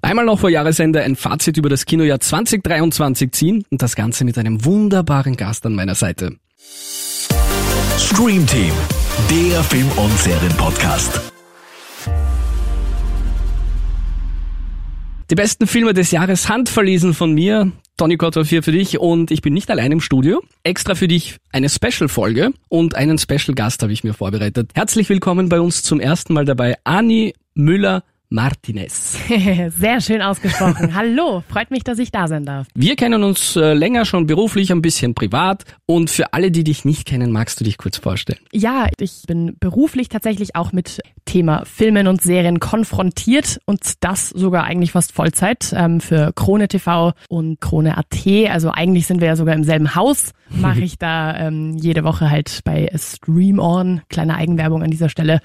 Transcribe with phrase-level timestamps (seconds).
[0.00, 4.38] Einmal noch vor Jahresende ein Fazit über das Kinojahr 2023 ziehen und das Ganze mit
[4.38, 6.36] einem wunderbaren Gast an meiner Seite.
[7.98, 8.72] Stream Team,
[9.28, 11.32] der Film- und Serienpodcast.
[15.30, 17.72] Die besten Filme des Jahres handverlesen von mir.
[17.96, 20.40] Tony Kotter 4 für dich und ich bin nicht allein im Studio.
[20.62, 24.70] Extra für dich eine Special-Folge und einen Special-Gast habe ich mir vorbereitet.
[24.74, 29.18] Herzlich willkommen bei uns zum ersten Mal dabei, Anni Müller Martinez.
[29.78, 30.94] Sehr schön ausgesprochen.
[30.94, 32.66] Hallo, freut mich, dass ich da sein darf.
[32.74, 35.64] Wir kennen uns äh, länger schon beruflich, ein bisschen privat.
[35.86, 38.40] Und für alle, die dich nicht kennen, magst du dich kurz vorstellen?
[38.52, 44.64] Ja, ich bin beruflich tatsächlich auch mit Thema Filmen und Serien konfrontiert und das sogar
[44.64, 48.26] eigentlich fast Vollzeit ähm, für Krone TV und Krone AT.
[48.50, 50.32] Also eigentlich sind wir ja sogar im selben Haus.
[50.48, 55.40] Mache ich da ähm, jede Woche halt bei Stream On, kleine Eigenwerbung an dieser Stelle,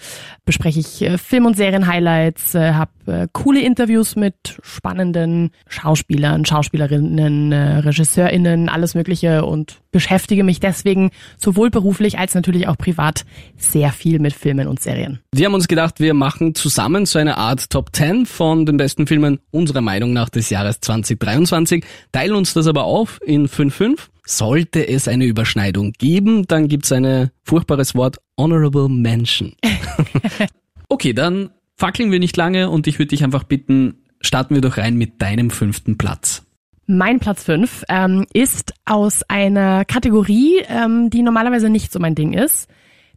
[0.45, 7.51] bespreche ich äh, Film- und Serien-Highlights, äh, habe äh, coole Interviews mit spannenden Schauspielern, Schauspielerinnen,
[7.51, 13.25] äh, RegisseurInnen, alles Mögliche und beschäftige mich deswegen sowohl beruflich als natürlich auch privat
[13.57, 15.19] sehr viel mit Filmen und Serien.
[15.33, 19.07] Wir haben uns gedacht, wir machen zusammen so eine Art Top 10 von den besten
[19.07, 23.99] Filmen unserer Meinung nach des Jahres 2023, teilen uns das aber auf in 5-5.
[24.25, 29.53] Sollte es eine Überschneidung geben, dann gibt's ein furchtbares Wort Honorable Mention.
[30.89, 34.77] okay, dann fackeln wir nicht lange und ich würde dich einfach bitten, starten wir doch
[34.77, 36.45] rein mit deinem fünften Platz.
[36.85, 42.33] Mein Platz 5 ähm, ist aus einer Kategorie, ähm, die normalerweise nicht so mein Ding
[42.33, 42.67] ist,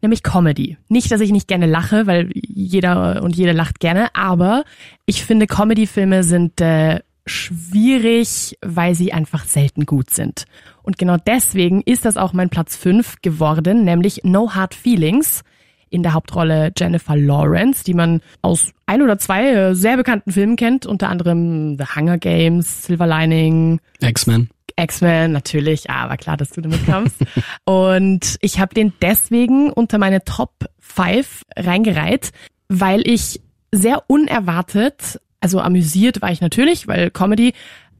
[0.03, 0.77] nämlich Comedy.
[0.89, 4.65] Nicht, dass ich nicht gerne lache, weil jeder und jede lacht gerne, aber
[5.05, 10.45] ich finde Comedy-Filme sind äh, schwierig, weil sie einfach selten gut sind.
[10.83, 15.43] Und genau deswegen ist das auch mein Platz 5 geworden, nämlich No Hard Feelings.
[15.91, 20.57] In der Hauptrolle Jennifer Lawrence, die man aus ein oder zwei äh, sehr bekannten Filmen
[20.57, 24.51] kennt, unter anderem The Hunger Games, Silver Lining, X-Men.
[24.77, 27.17] X-Men, natürlich, war klar, dass du damit kommst.
[27.65, 32.33] und ich habe den deswegen unter meine Top 5 reingereiht,
[32.69, 33.41] weil ich
[33.73, 37.55] sehr unerwartet, also amüsiert war ich natürlich, weil Comedy,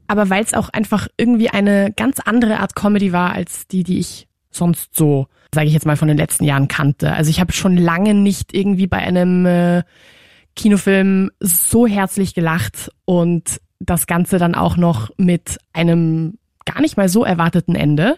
[0.07, 3.99] aber weil es auch einfach irgendwie eine ganz andere Art Comedy war als die, die
[3.99, 7.13] ich sonst so, sage ich jetzt mal, von den letzten Jahren kannte.
[7.13, 9.83] Also ich habe schon lange nicht irgendwie bei einem äh,
[10.55, 17.09] Kinofilm so herzlich gelacht und das Ganze dann auch noch mit einem gar nicht mal
[17.09, 18.17] so erwarteten Ende.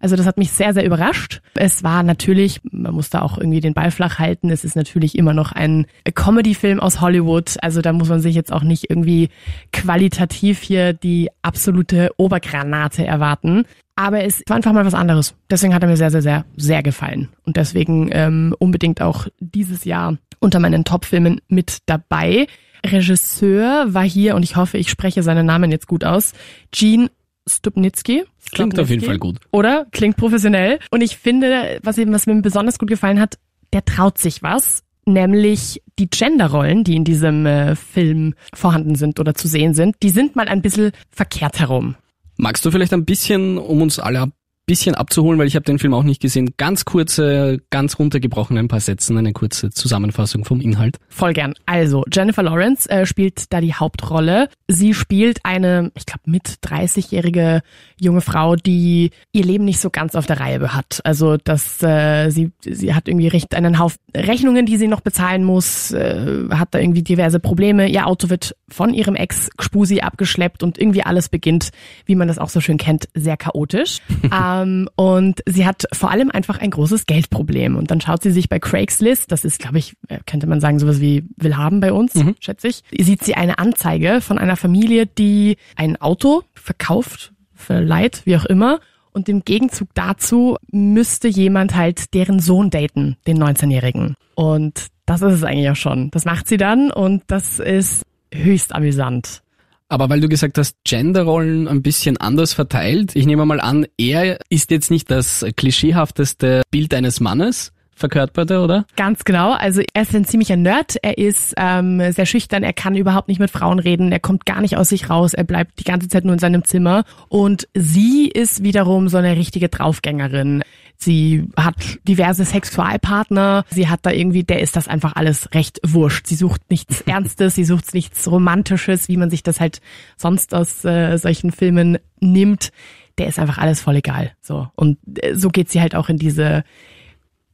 [0.00, 1.40] Also das hat mich sehr, sehr überrascht.
[1.54, 5.18] Es war natürlich, man muss da auch irgendwie den Ball flach halten, es ist natürlich
[5.18, 7.56] immer noch ein Comedy-Film aus Hollywood.
[7.62, 9.30] Also da muss man sich jetzt auch nicht irgendwie
[9.72, 13.64] qualitativ hier die absolute Obergranate erwarten.
[13.98, 15.34] Aber es war einfach mal was anderes.
[15.50, 17.30] Deswegen hat er mir sehr, sehr, sehr, sehr gefallen.
[17.44, 22.46] Und deswegen ähm, unbedingt auch dieses Jahr unter meinen Top-Filmen mit dabei.
[22.86, 26.32] Regisseur war hier, und ich hoffe, ich spreche seinen Namen jetzt gut aus,
[26.70, 27.10] Gene
[27.48, 28.22] Stupnitsky.
[28.52, 29.38] Klingt auf jeden Fall gut.
[29.50, 29.88] Oder?
[29.90, 30.78] Klingt professionell.
[30.92, 33.40] Und ich finde, was, eben, was mir besonders gut gefallen hat,
[33.72, 34.84] der traut sich was.
[35.06, 40.10] Nämlich die Genderrollen, die in diesem äh, Film vorhanden sind oder zu sehen sind, die
[40.10, 41.96] sind mal ein bisschen verkehrt herum.
[42.38, 44.30] Magst du vielleicht ein bisschen, um uns alle
[44.68, 46.54] bisschen abzuholen, weil ich habe den Film auch nicht gesehen.
[46.58, 50.98] Ganz kurze, ganz runtergebrochen ein paar Sätzen, eine kurze Zusammenfassung vom Inhalt.
[51.08, 51.54] Voll gern.
[51.66, 54.48] Also, Jennifer Lawrence äh, spielt da die Hauptrolle.
[54.68, 57.62] Sie spielt eine, ich glaube, mit 30-jährige
[57.98, 61.00] junge Frau, die ihr Leben nicht so ganz auf der Reihe hat.
[61.02, 65.44] Also, dass äh, sie, sie hat irgendwie recht einen Haufen Rechnungen, die sie noch bezahlen
[65.44, 67.88] muss, äh, hat da irgendwie diverse Probleme.
[67.88, 71.70] Ihr Auto wird von ihrem Ex Spusi abgeschleppt und irgendwie alles beginnt,
[72.06, 74.00] wie man das auch so schön kennt, sehr chaotisch.
[74.62, 77.76] Ähm, und sie hat vor allem einfach ein großes Geldproblem.
[77.76, 80.78] Und dann schaut sie sich bei Craigslist, das ist, glaube ich, äh, könnte man sagen,
[80.78, 82.34] sowas wie Willhaben bei uns, mhm.
[82.40, 88.36] schätze ich, sieht sie eine Anzeige von einer Familie, die ein Auto verkauft, verleiht, wie
[88.36, 88.80] auch immer.
[89.12, 94.14] Und im Gegenzug dazu müsste jemand halt deren Sohn daten, den 19-Jährigen.
[94.34, 96.10] Und das ist es eigentlich auch schon.
[96.10, 98.02] Das macht sie dann und das ist
[98.32, 99.42] höchst amüsant.
[99.88, 104.38] Aber weil du gesagt hast, Genderrollen ein bisschen anders verteilt, ich nehme mal an, er
[104.50, 108.86] ist jetzt nicht das klischeehafteste Bild eines Mannes, verkörpert er, oder?
[108.96, 109.52] Ganz genau.
[109.52, 110.96] Also er ist ein ziemlicher Nerd.
[111.02, 112.62] Er ist ähm, sehr schüchtern.
[112.62, 114.12] Er kann überhaupt nicht mit Frauen reden.
[114.12, 115.34] Er kommt gar nicht aus sich raus.
[115.34, 117.04] Er bleibt die ganze Zeit nur in seinem Zimmer.
[117.28, 120.62] Und sie ist wiederum so eine richtige Draufgängerin.
[121.00, 121.76] Sie hat
[122.08, 123.64] diverse Sexualpartner.
[123.70, 126.26] Sie hat da irgendwie, der ist das einfach alles recht wurscht.
[126.26, 129.80] Sie sucht nichts Ernstes, sie sucht nichts Romantisches, wie man sich das halt
[130.16, 132.72] sonst aus äh, solchen Filmen nimmt.
[133.16, 134.32] Der ist einfach alles voll egal.
[134.40, 134.68] So.
[134.74, 136.64] Und äh, so geht sie halt auch in diese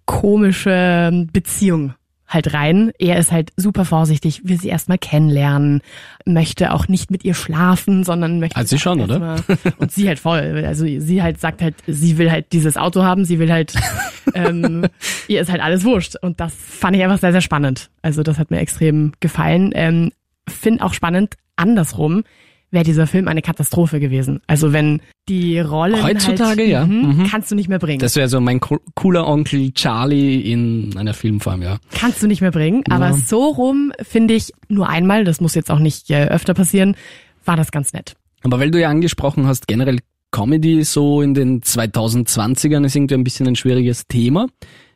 [0.07, 1.95] komische Beziehung
[2.27, 2.93] halt rein.
[2.99, 5.83] Er ist halt super vorsichtig, will sie erstmal kennenlernen,
[6.25, 8.57] möchte auch nicht mit ihr schlafen, sondern möchte.
[8.57, 9.37] Also sie schon, oder?
[9.79, 10.65] Und sie halt voll.
[10.67, 13.75] Also sie halt sagt halt, sie will halt dieses Auto haben, sie will halt,
[14.35, 14.87] ähm,
[15.29, 16.17] ihr ist halt alles wurscht.
[16.21, 17.91] Und das fand ich einfach sehr, sehr spannend.
[18.03, 19.71] Also das hat mir extrem gefallen.
[19.75, 20.13] Ähm,
[20.49, 22.25] Finde auch spannend, andersrum
[22.71, 24.41] wäre dieser Film eine Katastrophe gewesen.
[24.47, 27.27] Also wenn die Rolle heutzutage halt, ja mhm, mhm.
[27.31, 28.01] kannst du nicht mehr bringen.
[28.01, 31.79] Das wäre so mein cooler Onkel Charlie in einer Filmform, ja.
[31.95, 33.13] Kannst du nicht mehr bringen, aber Ja.
[33.15, 36.97] so rum finde ich nur einmal, das muss jetzt auch nicht äh, öfter passieren,
[37.45, 38.17] war das ganz nett.
[38.43, 40.01] Aber weil du ja angesprochen hast, generell
[40.31, 44.47] Comedy so in den 2020ern ist irgendwie ein bisschen ein schwieriges Thema.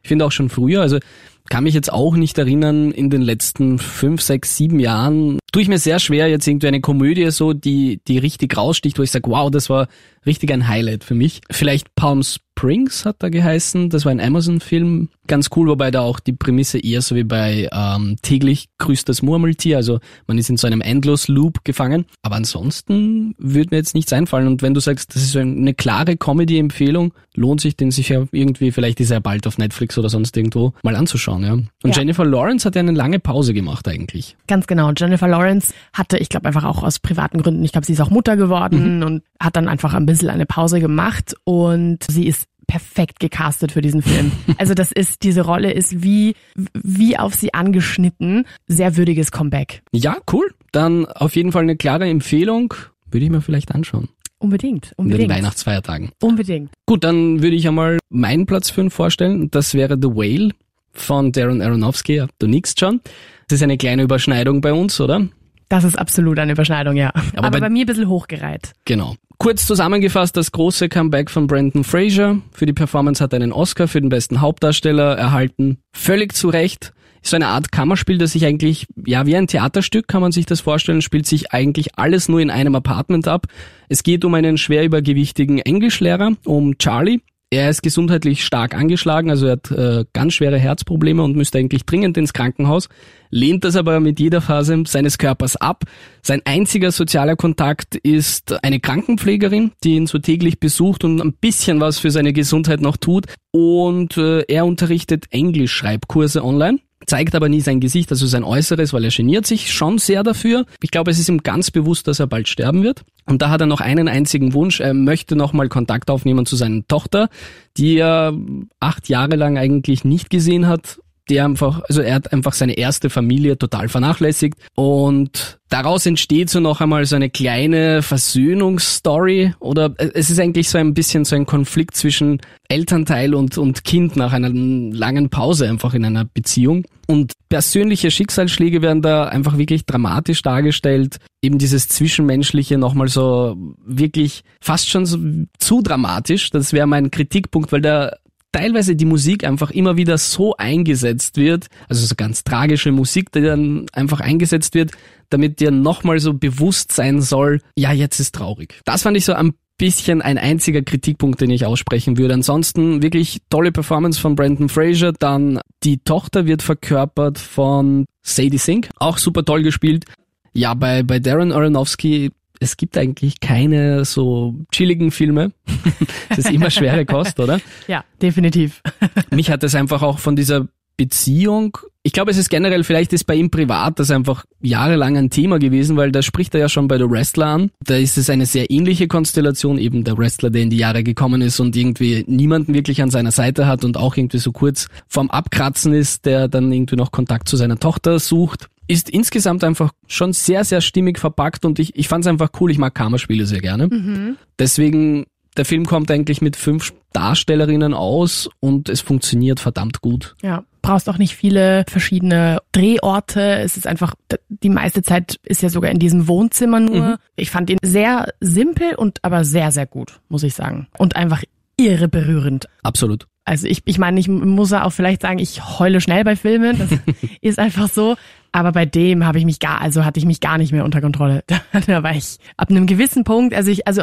[0.02, 0.98] Ich finde auch schon früher, also
[1.48, 5.68] kann mich jetzt auch nicht erinnern, in den letzten fünf, sechs, sieben Jahren tue ich
[5.68, 9.30] mir sehr schwer, jetzt irgendwie eine Komödie so, die, die richtig raussticht, wo ich sage,
[9.30, 9.88] wow, das war
[10.26, 11.40] richtig ein Highlight für mich.
[11.50, 16.20] Vielleicht Palm Springs hat da geheißen, das war ein Amazon-Film, ganz cool, wobei da auch
[16.20, 20.56] die Prämisse eher so wie bei ähm, täglich grüßt das Murmeltier, also man ist in
[20.56, 22.06] so einem Endlos-Loop gefangen.
[22.22, 25.74] Aber ansonsten würde mir jetzt nichts einfallen und wenn du sagst, das ist so eine
[25.74, 30.36] klare Comedy-Empfehlung, lohnt sich den sicher irgendwie, vielleicht ist er bald auf Netflix oder sonst
[30.36, 31.52] irgendwo, mal anzuschauen, ja.
[31.52, 31.92] Und Ja.
[31.98, 34.36] Jennifer Lawrence hat ja eine lange Pause gemacht eigentlich.
[34.46, 34.90] Ganz genau.
[34.96, 38.10] Jennifer Lawrence hatte, ich glaube einfach auch aus privaten Gründen, ich glaube, sie ist auch
[38.10, 43.18] Mutter geworden und hat dann einfach ein bisschen eine Pause gemacht und sie ist perfekt
[43.18, 44.30] gecastet für diesen Film.
[44.58, 46.34] Also das ist, diese Rolle ist wie,
[46.74, 48.44] wie auf sie angeschnitten.
[48.68, 49.82] Sehr würdiges Comeback.
[49.92, 50.52] Ja, cool.
[50.72, 52.74] Dann auf jeden Fall eine klare Empfehlung.
[53.10, 54.08] Würde ich mir vielleicht anschauen.
[54.38, 55.30] Unbedingt, In den unbedingt.
[55.30, 56.10] Weihnachtsfeiertagen.
[56.22, 56.70] Unbedingt.
[56.86, 59.50] Gut, dann würde ich einmal meinen Platz 5 vorstellen.
[59.50, 60.50] Das wäre The Whale
[60.92, 62.16] von Darren Aronofsky.
[62.16, 63.00] Ja, du nickst schon.
[63.48, 65.26] Das ist eine kleine Überschneidung bei uns, oder?
[65.68, 67.12] Das ist absolut eine Überschneidung, ja.
[67.36, 68.72] Aber, bei- bei, mir ein bisschen hochgereiht.
[68.84, 69.16] Genau.
[69.38, 72.38] Kurz zusammengefasst, das große Comeback von Brandon Fraser.
[72.52, 75.78] Für die Performance hat er einen Oscar für den besten Hauptdarsteller erhalten.
[75.92, 76.92] Völlig zu Recht.
[77.22, 80.46] Ist so eine Art Kammerspiel, das sich eigentlich, ja, wie ein Theaterstück kann man sich
[80.46, 83.46] das vorstellen, spielt sich eigentlich alles nur in einem Apartment ab.
[83.88, 87.20] Es geht um einen schwer übergewichtigen Englischlehrer, um Charlie.
[87.50, 91.86] Er ist gesundheitlich stark angeschlagen, also er hat äh, ganz schwere Herzprobleme und müsste eigentlich
[91.86, 92.90] dringend ins Krankenhaus,
[93.30, 95.84] lehnt das aber mit jeder Phase seines Körpers ab.
[96.20, 101.80] Sein einziger sozialer Kontakt ist eine Krankenpflegerin, die ihn so täglich besucht und ein bisschen
[101.80, 103.24] was für seine Gesundheit noch tut.
[103.50, 109.04] Und äh, er unterrichtet Englisch-Schreibkurse online zeigt aber nie sein Gesicht, also sein Äußeres, weil
[109.04, 110.66] er geniert sich schon sehr dafür.
[110.82, 113.04] Ich glaube, es ist ihm ganz bewusst, dass er bald sterben wird.
[113.26, 114.80] Und da hat er noch einen einzigen Wunsch.
[114.80, 117.28] Er möchte nochmal Kontakt aufnehmen zu seiner Tochter,
[117.76, 118.34] die er
[118.80, 121.00] acht Jahre lang eigentlich nicht gesehen hat.
[121.28, 126.60] Der einfach, also er hat einfach seine erste Familie total vernachlässigt und daraus entsteht so
[126.60, 131.46] noch einmal so eine kleine Versöhnungsstory oder es ist eigentlich so ein bisschen so ein
[131.46, 136.84] Konflikt zwischen Elternteil und, und Kind nach einer langen Pause einfach in einer Beziehung.
[137.06, 141.16] Und persönliche Schicksalsschläge werden da einfach wirklich dramatisch dargestellt.
[141.40, 145.18] Eben dieses Zwischenmenschliche nochmal so wirklich fast schon so
[145.58, 146.50] zu dramatisch.
[146.50, 148.12] Das wäre mein Kritikpunkt, weil da
[148.52, 153.42] teilweise die Musik einfach immer wieder so eingesetzt wird, also so ganz tragische Musik, die
[153.42, 154.92] dann einfach eingesetzt wird,
[155.30, 158.80] damit dir nochmal so bewusst sein soll, ja, jetzt ist traurig.
[158.84, 162.34] Das fand ich so ein bisschen ein einziger Kritikpunkt, den ich aussprechen würde.
[162.34, 165.12] Ansonsten wirklich tolle Performance von Brandon Fraser.
[165.12, 170.04] Dann die Tochter wird verkörpert von Sadie Sink, auch super toll gespielt.
[170.52, 175.52] Ja, bei, bei Darren Aronofsky, es gibt eigentlich keine so chilligen Filme.
[176.28, 177.60] das ist immer schwere Kost, oder?
[177.88, 178.82] Ja, definitiv.
[179.30, 183.24] Mich hat es einfach auch von dieser Beziehung, ich glaube, es ist generell, vielleicht ist
[183.24, 186.88] bei ihm privat das einfach jahrelang ein Thema gewesen, weil da spricht er ja schon
[186.88, 187.70] bei The Wrestler an.
[187.84, 191.40] Da ist es eine sehr ähnliche Konstellation, eben der Wrestler, der in die Jahre gekommen
[191.40, 195.30] ist und irgendwie niemanden wirklich an seiner Seite hat und auch irgendwie so kurz vorm
[195.30, 198.68] Abkratzen ist, der dann irgendwie noch Kontakt zu seiner Tochter sucht.
[198.88, 202.70] Ist insgesamt einfach schon sehr, sehr stimmig verpackt und ich, ich fand es einfach cool.
[202.70, 204.36] Ich mag Kammerspiele sehr gerne.
[204.58, 205.26] Deswegen,
[205.56, 210.36] der Film kommt eigentlich mit fünf Darstellerinnen aus und es funktioniert verdammt gut.
[210.42, 213.58] Ja, brauchst auch nicht viele verschiedene Drehorte.
[213.58, 214.14] Es ist einfach,
[214.48, 217.18] die meiste Zeit ist ja sogar in diesem Wohnzimmer nur.
[217.36, 220.86] Ich fand ihn sehr simpel und aber sehr, sehr gut, muss ich sagen.
[220.96, 221.42] Und einfach
[221.76, 222.68] irre berührend.
[222.82, 223.26] Absolut.
[223.44, 226.78] Also ich, ich meine, ich muss ja auch vielleicht sagen, ich heule schnell bei Filmen.
[226.78, 226.90] Das
[227.40, 228.16] ist einfach so.
[228.52, 231.00] Aber bei dem habe ich mich gar, also hatte ich mich gar nicht mehr unter
[231.00, 231.44] Kontrolle.
[231.86, 234.02] Da, war ich ab einem gewissen Punkt, also ich, also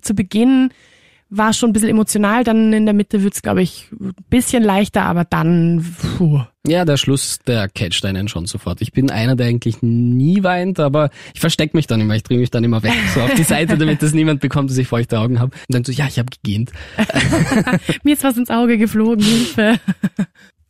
[0.00, 0.70] zu Beginn
[1.34, 4.62] war es schon ein bisschen emotional, dann in der Mitte wird's, glaube ich, ein bisschen
[4.62, 6.42] leichter, aber dann, puh.
[6.66, 8.82] Ja, der Schluss, der catcht einen schon sofort.
[8.82, 12.14] Ich bin einer, der eigentlich nie weint, aber ich verstecke mich dann immer.
[12.14, 14.76] Ich drehe mich dann immer weg, so auf die Seite, damit das niemand bekommt, dass
[14.76, 15.52] ich feuchte Augen habe.
[15.54, 16.70] Und dann so, ja, ich habe gegähnt.
[18.04, 19.80] Mir ist was ins Auge geflogen, Hilfe.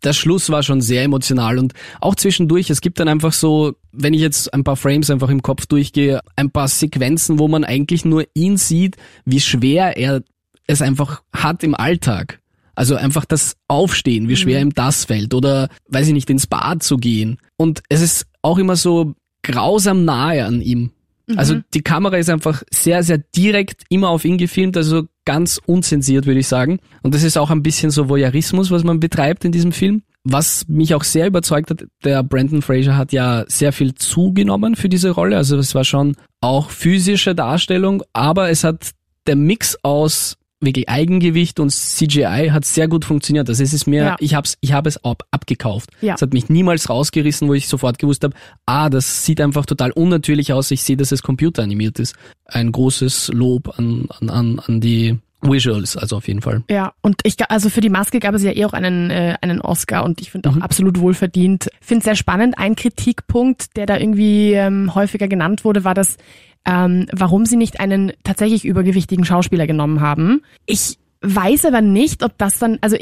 [0.04, 4.14] Der Schluss war schon sehr emotional und auch zwischendurch, es gibt dann einfach so, wenn
[4.14, 8.04] ich jetzt ein paar Frames einfach im Kopf durchgehe, ein paar Sequenzen, wo man eigentlich
[8.04, 10.22] nur ihn sieht, wie schwer er
[10.66, 12.40] es einfach hat im Alltag.
[12.74, 14.68] Also einfach das Aufstehen, wie schwer mhm.
[14.68, 17.38] ihm das fällt oder, weiß ich nicht, ins Bad zu gehen.
[17.56, 20.90] Und es ist auch immer so grausam nahe an ihm.
[21.26, 21.38] Mhm.
[21.38, 26.26] Also die Kamera ist einfach sehr, sehr direkt immer auf ihn gefilmt, also ganz unzensiert,
[26.26, 26.78] würde ich sagen.
[27.02, 30.02] Und das ist auch ein bisschen so Voyeurismus, was man betreibt in diesem Film.
[30.24, 34.88] Was mich auch sehr überzeugt hat, der Brandon Fraser hat ja sehr viel zugenommen für
[34.88, 35.36] diese Rolle.
[35.36, 38.92] Also es war schon auch physische Darstellung, aber es hat
[39.26, 43.48] der Mix aus wirklich Eigengewicht und CGI hat sehr gut funktioniert.
[43.48, 44.16] Also es ist mir, ja.
[44.20, 45.90] ich hab's, ich habe es ab, abgekauft.
[46.00, 46.14] Ja.
[46.14, 48.34] Es hat mich niemals rausgerissen, wo ich sofort gewusst habe,
[48.66, 50.70] ah, das sieht einfach total unnatürlich aus.
[50.70, 52.14] Ich sehe, dass es computeranimiert ist.
[52.46, 56.62] Ein großes Lob an, an, an, an die Visuals, also auf jeden Fall.
[56.70, 59.60] Ja, und ich also für die Maske gab es ja eh auch einen äh, einen
[59.60, 60.62] Oscar und ich finde auch mhm.
[60.62, 61.68] absolut wohlverdient.
[61.80, 62.58] Finde sehr spannend.
[62.58, 66.16] Ein Kritikpunkt, der da irgendwie ähm, häufiger genannt wurde, war, dass
[66.64, 70.42] ähm, warum sie nicht einen tatsächlich übergewichtigen Schauspieler genommen haben.
[70.66, 72.96] Ich weiß aber nicht, ob das dann, also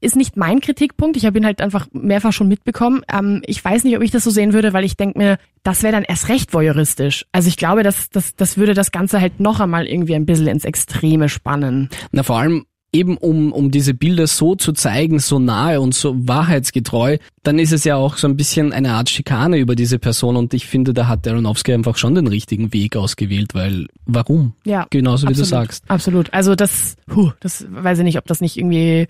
[0.00, 1.16] ist nicht mein Kritikpunkt.
[1.16, 3.02] Ich habe ihn halt einfach mehrfach schon mitbekommen.
[3.12, 5.82] Ähm, ich weiß nicht, ob ich das so sehen würde, weil ich denke mir, das
[5.82, 7.26] wäre dann erst recht voyeuristisch.
[7.32, 10.46] Also ich glaube, das, das, das würde das Ganze halt noch einmal irgendwie ein bisschen
[10.46, 11.90] ins Extreme spannen.
[12.12, 12.64] Na vor allem,
[12.94, 17.72] eben um, um diese Bilder so zu zeigen, so nahe und so wahrheitsgetreu, dann ist
[17.72, 20.94] es ja auch so ein bisschen eine Art Schikane über diese Person und ich finde,
[20.94, 24.54] da hat Aronofsky einfach schon den richtigen Weg ausgewählt, weil warum?
[24.64, 24.86] Ja.
[24.90, 25.84] Genauso absolut, wie du sagst.
[25.88, 26.32] Absolut.
[26.32, 29.08] Also das, puh, das weiß ich nicht, ob das nicht irgendwie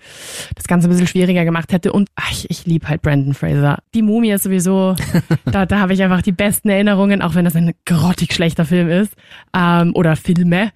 [0.55, 3.79] das Ganze ein bisschen schwieriger gemacht hätte und ach, ich, ich liebe halt Brandon Fraser.
[3.93, 4.95] Die Mumie ist sowieso,
[5.45, 8.89] da, da habe ich einfach die besten Erinnerungen, auch wenn das ein grottig schlechter Film
[8.89, 9.13] ist
[9.55, 10.71] ähm, oder Filme.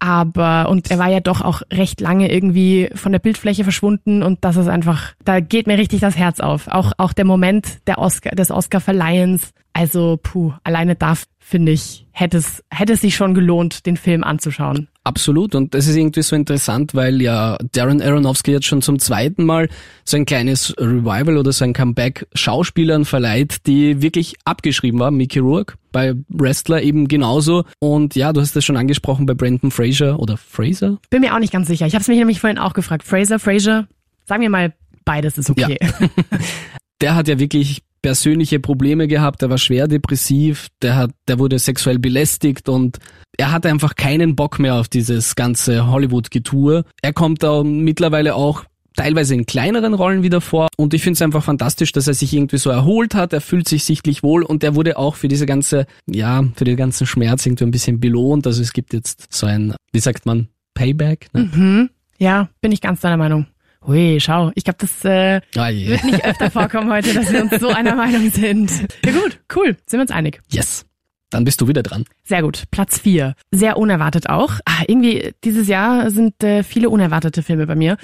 [0.00, 4.44] Aber, und er war ja doch auch recht lange irgendwie von der Bildfläche verschwunden und
[4.44, 6.68] das ist einfach, da geht mir richtig das Herz auf.
[6.68, 9.50] Auch, auch der Moment der Oscar, des Oscar-Verleihens.
[9.74, 14.24] Also, puh, alleine da finde ich, hätte es, hätte es sich schon gelohnt, den Film
[14.24, 14.88] anzuschauen.
[15.02, 15.54] Absolut.
[15.54, 19.68] Und das ist irgendwie so interessant, weil ja Darren Aronofsky jetzt schon zum zweiten Mal
[20.04, 25.14] so ein kleines Revival oder so ein Comeback Schauspielern verleiht, die wirklich abgeschrieben waren.
[25.14, 27.64] Mickey Rourke bei Wrestler eben genauso.
[27.78, 30.98] Und ja, du hast das schon angesprochen bei Brandon Fraser oder Fraser?
[31.08, 31.86] Bin mir auch nicht ganz sicher.
[31.86, 33.02] Ich habe es mich nämlich vorhin auch gefragt.
[33.02, 33.88] Fraser, Fraser,
[34.26, 35.78] sagen wir mal, beides ist okay.
[35.80, 35.88] Ja.
[37.00, 41.58] Der hat ja wirklich persönliche Probleme gehabt, der war schwer depressiv, der hat, der wurde
[41.58, 42.98] sexuell belästigt und
[43.40, 46.84] er hat einfach keinen Bock mehr auf dieses ganze Hollywood-Getue.
[47.00, 48.64] Er kommt da mittlerweile auch
[48.96, 52.34] teilweise in kleineren Rollen wieder vor und ich finde es einfach fantastisch, dass er sich
[52.34, 55.46] irgendwie so erholt hat, er fühlt sich sichtlich wohl und er wurde auch für diese
[55.46, 58.46] ganze, ja, für den ganzen Schmerz irgendwie ein bisschen belohnt.
[58.46, 61.28] Also es gibt jetzt so ein, wie sagt man, Payback.
[61.32, 61.48] Ne?
[61.54, 61.90] Mhm.
[62.18, 63.46] Ja, bin ich ganz deiner Meinung.
[63.86, 67.58] Hui, schau, ich glaube, das äh, oh wird nicht öfter vorkommen heute, dass wir uns
[67.58, 68.70] so einer Meinung sind.
[69.02, 70.42] Ja gut, cool, sind wir uns einig.
[70.50, 70.84] Yes.
[71.30, 72.04] Dann bist du wieder dran.
[72.24, 72.64] Sehr gut.
[72.70, 73.34] Platz vier.
[73.50, 74.54] Sehr unerwartet auch.
[74.64, 77.96] Ah, irgendwie dieses Jahr sind äh, viele unerwartete Filme bei mir.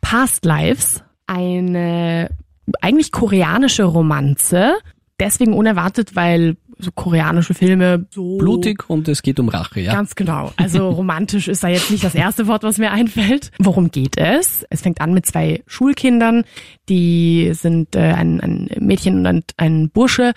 [0.00, 2.30] Past Lives, eine
[2.80, 4.74] eigentlich koreanische Romanze.
[5.20, 9.92] Deswegen unerwartet, weil so koreanische Filme so blutig und es geht um Rache, ja.
[9.92, 10.52] Ganz genau.
[10.56, 13.50] Also romantisch ist da jetzt nicht das erste Wort, was mir einfällt.
[13.58, 14.66] Worum geht es?
[14.70, 16.44] Es fängt an mit zwei Schulkindern,
[16.88, 20.32] die sind äh, ein, ein Mädchen und ein Bursche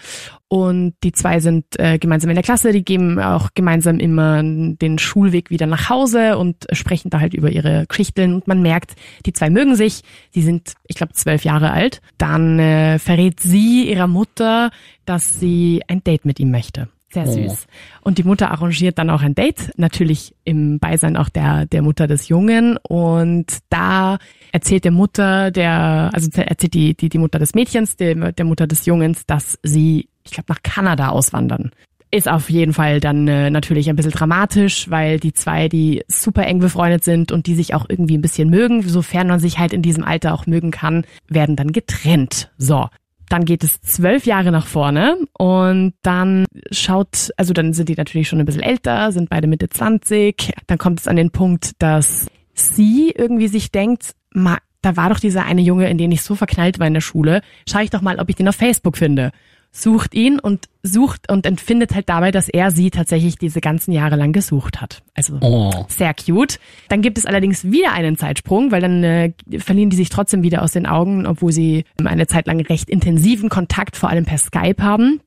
[0.50, 4.98] und die zwei sind äh, gemeinsam in der Klasse, die gehen auch gemeinsam immer den
[4.98, 9.34] Schulweg wieder nach Hause und sprechen da halt über ihre Geschichten und man merkt, die
[9.34, 12.02] zwei mögen sich, sie sind, ich glaube, zwölf Jahre alt.
[12.18, 14.72] Dann äh, verrät sie ihrer Mutter,
[15.06, 16.88] dass sie ein Date mit ihm möchte.
[17.10, 17.32] Sehr oh.
[17.32, 17.68] süß.
[18.02, 22.08] Und die Mutter arrangiert dann auch ein Date, natürlich im Beisein auch der, der Mutter
[22.08, 22.78] des Jungen.
[22.78, 24.18] Und da
[24.52, 28.68] erzählt der Mutter, der, also erzählt die, die, die Mutter des Mädchens, der, der Mutter
[28.68, 31.72] des Jungens, dass sie, ich glaube, nach Kanada auswandern.
[32.10, 36.46] Ist auf jeden Fall dann äh, natürlich ein bisschen dramatisch, weil die zwei, die super
[36.46, 39.74] eng befreundet sind und die sich auch irgendwie ein bisschen mögen, sofern man sich halt
[39.74, 42.50] in diesem Alter auch mögen kann, werden dann getrennt.
[42.58, 42.88] So.
[43.30, 48.30] Dann geht es zwölf Jahre nach vorne und dann schaut, also dann sind die natürlich
[48.30, 50.54] schon ein bisschen älter, sind beide Mitte 20.
[50.68, 55.20] Dann kommt es an den Punkt, dass sie irgendwie sich denkt, ma, da war doch
[55.20, 57.42] dieser eine Junge, in den ich so verknallt war in der Schule.
[57.68, 59.32] Schau ich doch mal, ob ich den auf Facebook finde
[59.78, 64.16] sucht ihn und sucht und empfindet halt dabei, dass er sie tatsächlich diese ganzen Jahre
[64.16, 65.04] lang gesucht hat.
[65.14, 65.86] Also oh.
[65.88, 66.60] sehr cute.
[66.90, 70.64] Dann gibt es allerdings wieder einen Zeitsprung, weil dann äh, verlieren die sich trotzdem wieder
[70.64, 74.82] aus den Augen, obwohl sie eine Zeit lang recht intensiven Kontakt, vor allem per Skype
[74.82, 75.22] haben.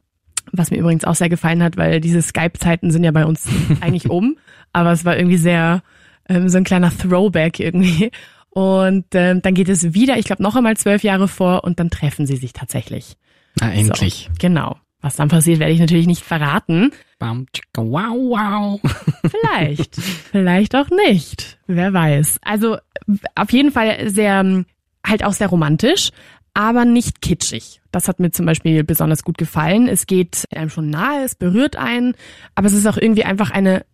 [0.53, 3.47] Was mir übrigens auch sehr gefallen hat, weil diese Skype-Zeiten sind ja bei uns
[3.81, 4.37] eigentlich um.
[4.73, 5.83] Aber es war irgendwie sehr
[6.29, 8.11] ähm, so ein kleiner Throwback irgendwie.
[8.49, 11.91] Und ähm, dann geht es wieder, ich glaube, noch einmal zwölf Jahre vor und dann
[11.91, 13.17] treffen sie sich tatsächlich.
[13.61, 14.29] Na, endlich.
[14.31, 14.77] So, genau.
[15.01, 16.93] Was dann passiert, werde ich natürlich nicht verraten.
[17.19, 18.81] Bam, tschicka, wow, wow.
[19.31, 21.59] Vielleicht, vielleicht auch nicht.
[21.67, 22.39] Wer weiß.
[22.43, 22.79] Also
[23.35, 24.65] auf jeden Fall sehr,
[25.07, 26.11] halt auch sehr romantisch,
[26.55, 27.81] aber nicht kitschig.
[27.93, 29.89] Das hat mir zum Beispiel besonders gut gefallen.
[29.89, 32.15] Es geht einem schon nahe, es berührt einen,
[32.55, 33.85] aber es ist auch irgendwie einfach eine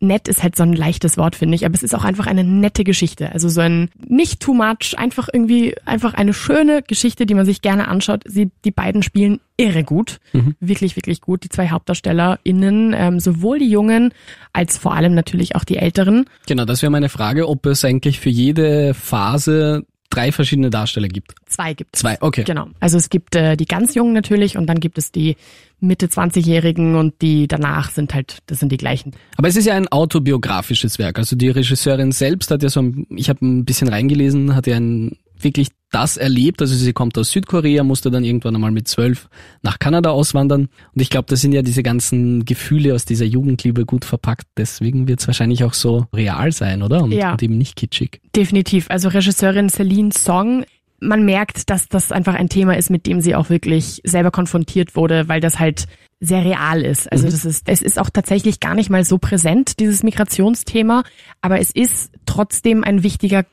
[0.00, 2.44] nett ist halt so ein leichtes Wort, finde ich, aber es ist auch einfach eine
[2.44, 3.32] nette Geschichte.
[3.32, 7.62] Also so ein nicht too much, einfach irgendwie, einfach eine schöne Geschichte, die man sich
[7.62, 8.22] gerne anschaut.
[8.26, 10.18] Sie, die beiden spielen irre gut.
[10.32, 10.54] Mhm.
[10.60, 11.44] Wirklich, wirklich gut.
[11.44, 14.12] Die zwei HauptdarstellerInnen, ähm, sowohl die Jungen
[14.52, 16.26] als vor allem natürlich auch die Älteren.
[16.46, 21.34] Genau, das wäre meine Frage, ob es eigentlich für jede Phase drei verschiedene Darsteller gibt.
[21.54, 22.00] Zwei gibt es.
[22.00, 22.44] Zwei, okay.
[22.44, 22.68] Genau.
[22.80, 25.36] Also es gibt äh, die ganz Jungen natürlich und dann gibt es die
[25.80, 29.12] Mitte 20-Jährigen und die danach sind halt, das sind die gleichen.
[29.36, 31.18] Aber es ist ja ein autobiografisches Werk.
[31.18, 34.76] Also die Regisseurin selbst hat ja so, ein, ich habe ein bisschen reingelesen, hat ja
[34.76, 36.60] ein wirklich das erlebt.
[36.60, 39.28] Also sie kommt aus Südkorea, musste dann irgendwann einmal mit zwölf
[39.62, 40.68] nach Kanada auswandern.
[40.94, 44.46] Und ich glaube, da sind ja diese ganzen Gefühle aus dieser Jugendliebe gut verpackt.
[44.56, 47.02] Deswegen wird es wahrscheinlich auch so real sein, oder?
[47.02, 47.32] Und, ja.
[47.32, 48.20] und eben nicht kitschig.
[48.34, 48.86] Definitiv.
[48.90, 50.64] Also Regisseurin Celine Song
[51.04, 54.96] man merkt, dass das einfach ein Thema ist, mit dem sie auch wirklich selber konfrontiert
[54.96, 55.86] wurde, weil das halt
[56.20, 57.10] sehr real ist.
[57.12, 57.30] Also mhm.
[57.30, 61.04] das ist, es ist auch tatsächlich gar nicht mal so präsent, dieses Migrationsthema,
[61.40, 63.44] aber es ist trotzdem ein wichtiger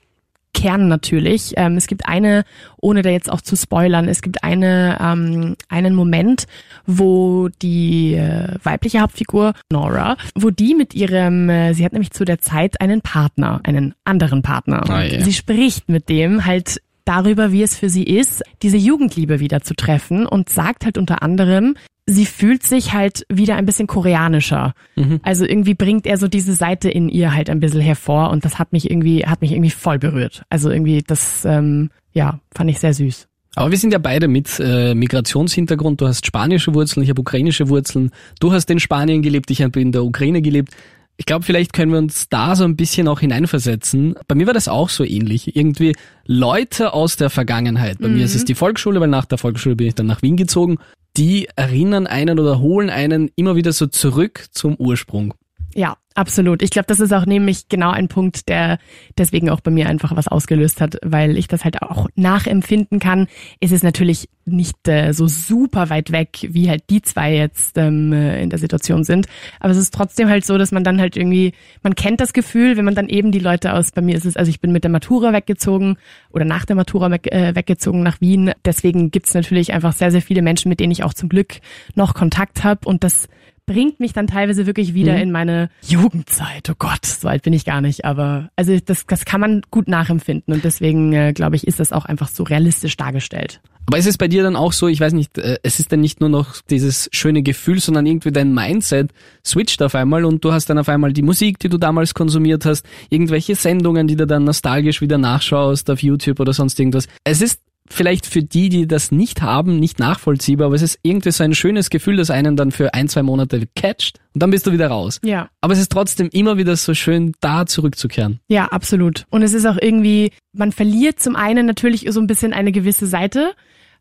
[0.53, 1.53] Kern natürlich.
[1.55, 2.43] Ähm, es gibt eine,
[2.77, 6.45] ohne da jetzt auch zu spoilern, es gibt eine, ähm, einen Moment,
[6.85, 12.25] wo die äh, weibliche Hauptfigur Nora, wo die mit ihrem, äh, sie hat nämlich zu
[12.25, 14.83] der Zeit einen Partner, einen anderen Partner.
[14.87, 15.23] Oh, yeah.
[15.23, 16.81] Sie spricht mit dem halt
[17.11, 21.21] darüber, wie es für sie ist, diese Jugendliebe wieder zu treffen und sagt halt unter
[21.21, 21.75] anderem,
[22.05, 24.73] sie fühlt sich halt wieder ein bisschen koreanischer.
[24.95, 25.19] Mhm.
[25.21, 28.59] Also irgendwie bringt er so diese Seite in ihr halt ein bisschen hervor und das
[28.59, 30.43] hat mich irgendwie, hat mich irgendwie voll berührt.
[30.49, 33.27] Also irgendwie das, ähm, ja, fand ich sehr süß.
[33.55, 35.99] Aber wir sind ja beide mit äh, Migrationshintergrund.
[35.99, 38.11] Du hast spanische Wurzeln, ich habe ukrainische Wurzeln.
[38.39, 40.73] Du hast in Spanien gelebt, ich habe in der Ukraine gelebt.
[41.21, 44.15] Ich glaube, vielleicht können wir uns da so ein bisschen auch hineinversetzen.
[44.27, 45.55] Bei mir war das auch so ähnlich.
[45.55, 47.99] Irgendwie Leute aus der Vergangenheit.
[47.99, 48.15] Bei mhm.
[48.15, 48.47] mir ist es mhm.
[48.47, 50.79] die Volksschule, weil nach der Volksschule bin ich dann nach Wien gezogen.
[51.17, 55.35] Die erinnern einen oder holen einen immer wieder so zurück zum Ursprung.
[55.73, 56.61] Ja, absolut.
[56.61, 58.77] Ich glaube, das ist auch nämlich genau ein Punkt, der
[59.17, 63.27] deswegen auch bei mir einfach was ausgelöst hat, weil ich das halt auch nachempfinden kann.
[63.61, 68.11] Es ist natürlich nicht äh, so super weit weg, wie halt die zwei jetzt ähm,
[68.11, 69.27] äh, in der Situation sind.
[69.59, 71.53] Aber es ist trotzdem halt so, dass man dann halt irgendwie,
[71.83, 74.35] man kennt das Gefühl, wenn man dann eben die Leute aus, bei mir ist es,
[74.35, 75.97] also ich bin mit der Matura weggezogen
[76.31, 78.51] oder nach der Matura weg, äh, weggezogen nach Wien.
[78.65, 81.59] Deswegen gibt's natürlich einfach sehr, sehr viele Menschen, mit denen ich auch zum Glück
[81.95, 83.29] noch Kontakt habe und das
[83.65, 85.21] bringt mich dann teilweise wirklich wieder mhm.
[85.21, 86.69] in meine Jugendzeit.
[86.69, 88.05] Oh Gott, so alt bin ich gar nicht.
[88.05, 91.91] Aber also das, das kann man gut nachempfinden und deswegen äh, glaube ich, ist das
[91.91, 93.61] auch einfach so realistisch dargestellt.
[93.87, 96.01] Aber ist es bei dir dann auch so, ich weiß nicht, äh, es ist dann
[96.01, 99.11] nicht nur noch dieses schöne Gefühl, sondern irgendwie dein Mindset
[99.45, 102.65] switcht auf einmal und du hast dann auf einmal die Musik, die du damals konsumiert
[102.65, 107.07] hast, irgendwelche Sendungen, die du dann nostalgisch wieder nachschaust auf YouTube oder sonst irgendwas.
[107.23, 107.59] Es ist
[107.91, 111.53] vielleicht für die, die das nicht haben, nicht nachvollziehbar, aber es ist irgendwie so ein
[111.53, 114.87] schönes Gefühl, das einen dann für ein, zwei Monate catcht und dann bist du wieder
[114.87, 115.19] raus.
[115.23, 115.49] Ja.
[115.61, 118.39] Aber es ist trotzdem immer wieder so schön, da zurückzukehren.
[118.47, 119.25] Ja, absolut.
[119.29, 123.07] Und es ist auch irgendwie, man verliert zum einen natürlich so ein bisschen eine gewisse
[123.07, 123.53] Seite,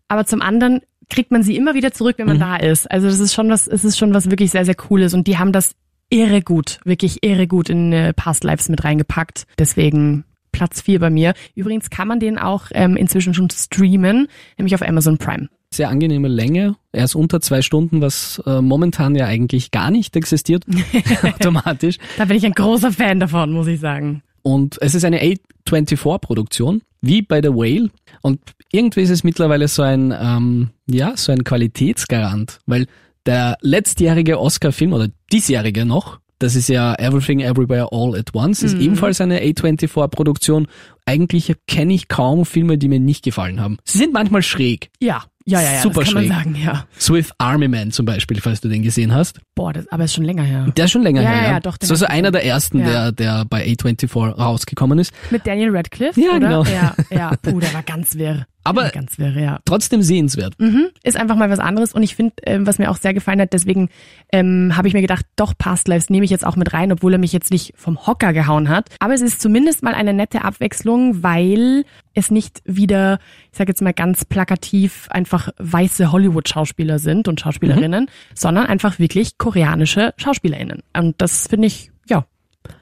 [0.09, 2.41] aber zum anderen kriegt man sie immer wieder zurück, wenn man mhm.
[2.41, 2.91] da ist.
[2.91, 5.39] Also das ist schon was, es ist schon was wirklich sehr, sehr Cooles und die
[5.39, 5.75] haben das
[6.09, 9.47] irre gut, wirklich irre gut in äh, Past Lives mit reingepackt.
[9.59, 11.35] Deswegen Platz 4 bei mir.
[11.55, 15.49] Übrigens kann man den auch ähm, inzwischen schon streamen, nämlich auf Amazon Prime.
[15.73, 16.77] Sehr angenehme Länge.
[16.93, 20.65] Er ist unter zwei Stunden, was äh, momentan ja eigentlich gar nicht existiert,
[21.23, 21.99] automatisch.
[22.19, 24.23] Da bin ich ein großer Fan davon, muss ich sagen.
[24.43, 27.91] Und es ist eine A24-Produktion, wie bei The Whale.
[28.23, 28.41] Und
[28.73, 32.87] irgendwie ist es mittlerweile so ein, ähm, ja, so ein Qualitätsgarant, weil
[33.27, 38.75] der letztjährige Oscar-Film oder diesjährige noch, das ist ja Everything Everywhere All at Once, ist
[38.75, 38.83] mhm.
[38.83, 40.67] ebenfalls eine A24-Produktion.
[41.07, 43.79] Eigentlich kenne ich kaum Filme, die mir nicht gefallen haben.
[43.85, 44.91] Sie sind manchmal schräg.
[45.01, 46.29] Ja, ja, ja, ja Super das kann schräg.
[46.29, 46.85] man sagen, ja.
[46.99, 49.41] Swift Army Man zum Beispiel, falls du den gesehen hast.
[49.55, 50.67] Boah, das, aber ist schon länger her.
[50.77, 51.51] Der ist schon länger ja, her, ja.
[51.53, 53.11] ja doch, das war so einer der ersten, ja.
[53.11, 55.13] der, der bei A24 rausgekommen ist.
[55.31, 56.41] Mit Daniel Radcliffe, ja, oder?
[56.41, 56.65] Genau.
[56.65, 58.47] Ja, ja, puh, der war ganz wirr.
[58.63, 59.59] Aber ganz wirr, ja.
[59.65, 60.55] trotzdem sehenswert.
[60.59, 63.41] Mhm, ist einfach mal was anderes und ich finde, ähm, was mir auch sehr gefallen
[63.41, 63.89] hat, deswegen
[64.33, 67.15] ähm, habe ich mir gedacht, doch Past Lives nehme ich jetzt auch mit rein, obwohl
[67.15, 68.91] er mich jetzt nicht vom Hocker gehauen hat.
[68.99, 73.19] Aber es ist zumindest mal eine nette Abwechslung, weil es nicht wieder,
[73.51, 78.35] ich sage jetzt mal ganz plakativ, einfach weiße Hollywood-Schauspieler sind und Schauspielerinnen, mhm.
[78.35, 80.83] sondern einfach wirklich koreanische SchauspielerInnen.
[80.97, 82.25] Und das finde ich, ja,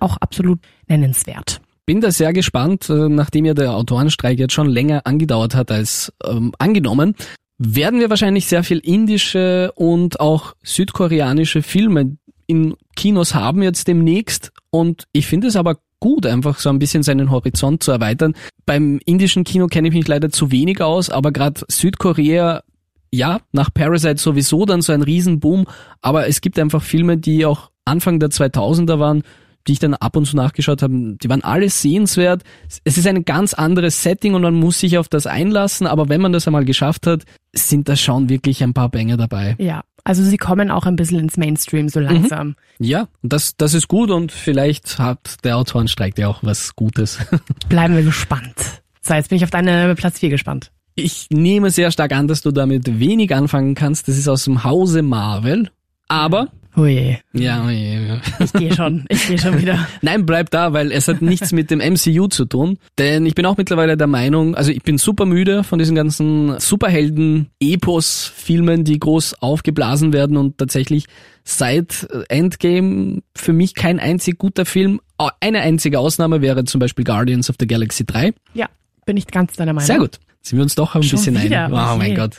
[0.00, 1.61] auch absolut nennenswert.
[1.84, 6.12] bin da sehr gespannt, äh, nachdem ja der Autorenstreik jetzt schon länger angedauert hat als
[6.24, 7.14] ähm, angenommen,
[7.58, 14.52] werden wir wahrscheinlich sehr viel indische und auch südkoreanische Filme in Kinos haben jetzt demnächst.
[14.70, 18.34] Und ich finde es aber gut, einfach so ein bisschen seinen Horizont zu erweitern.
[18.66, 22.62] Beim indischen Kino kenne ich mich leider zu wenig aus, aber gerade Südkorea,
[23.11, 25.66] ja, nach Parasite sowieso dann so ein Riesenboom,
[26.02, 29.22] aber es gibt einfach Filme, die auch Anfang der 2000er waren,
[29.66, 32.42] die ich dann ab und zu nachgeschaut habe, die waren alle sehenswert.
[32.84, 36.20] Es ist ein ganz anderes Setting und man muss sich auf das einlassen, aber wenn
[36.20, 39.56] man das einmal geschafft hat, sind da schon wirklich ein paar Bänge dabei.
[39.58, 42.49] Ja, also sie kommen auch ein bisschen ins Mainstream so langsam.
[42.49, 42.55] Mhm.
[42.79, 47.18] Ja, das, das ist gut und vielleicht hat der Autorenstreik ja auch was Gutes.
[47.68, 48.55] Bleiben wir gespannt.
[49.03, 50.71] So, jetzt bin ich auf deine Platz 4 gespannt.
[50.94, 54.09] Ich nehme sehr stark an, dass du damit wenig anfangen kannst.
[54.09, 55.71] Das ist aus dem Hause Marvel.
[56.09, 57.18] Aber Oje.
[57.33, 58.07] Ja, oje.
[58.07, 58.20] Ja.
[58.44, 59.87] Ich gehe schon, ich gehe schon wieder.
[60.02, 62.78] Nein, bleib da, weil es hat nichts mit dem MCU zu tun.
[62.98, 66.59] Denn ich bin auch mittlerweile der Meinung, also ich bin super müde von diesen ganzen
[66.61, 71.07] Superhelden-Epos-Filmen, die groß aufgeblasen werden und tatsächlich
[71.44, 75.00] seit Endgame für mich kein einzig guter Film.
[75.40, 78.33] Eine einzige Ausnahme wäre zum Beispiel Guardians of the Galaxy 3.
[78.54, 78.68] Ja,
[79.07, 79.87] bin ich ganz deiner Meinung.
[79.87, 80.20] Sehr gut.
[80.42, 81.64] Sind wir uns doch ein Schon bisschen wieder?
[81.66, 81.72] ein.
[81.72, 82.14] Oh mein Okay.
[82.14, 82.37] Gott.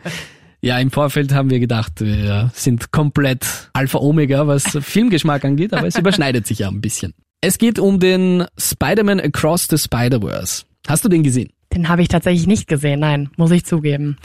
[0.62, 5.86] Ja, im Vorfeld haben wir gedacht, wir sind komplett Alpha Omega, was Filmgeschmack angeht, aber
[5.86, 7.14] es überschneidet sich ja ein bisschen.
[7.40, 10.64] Es geht um den Spider-Man Across the Spider-Verse.
[10.86, 11.50] Hast du den gesehen?
[11.72, 14.18] Den habe ich tatsächlich nicht gesehen, nein, muss ich zugeben.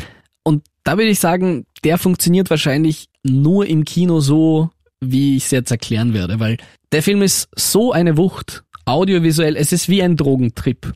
[0.43, 5.51] Und da würde ich sagen, der funktioniert wahrscheinlich nur im Kino so, wie ich es
[5.51, 6.57] jetzt erklären werde, weil
[6.91, 10.93] der Film ist so eine Wucht, audiovisuell, es ist wie ein Drogentrip.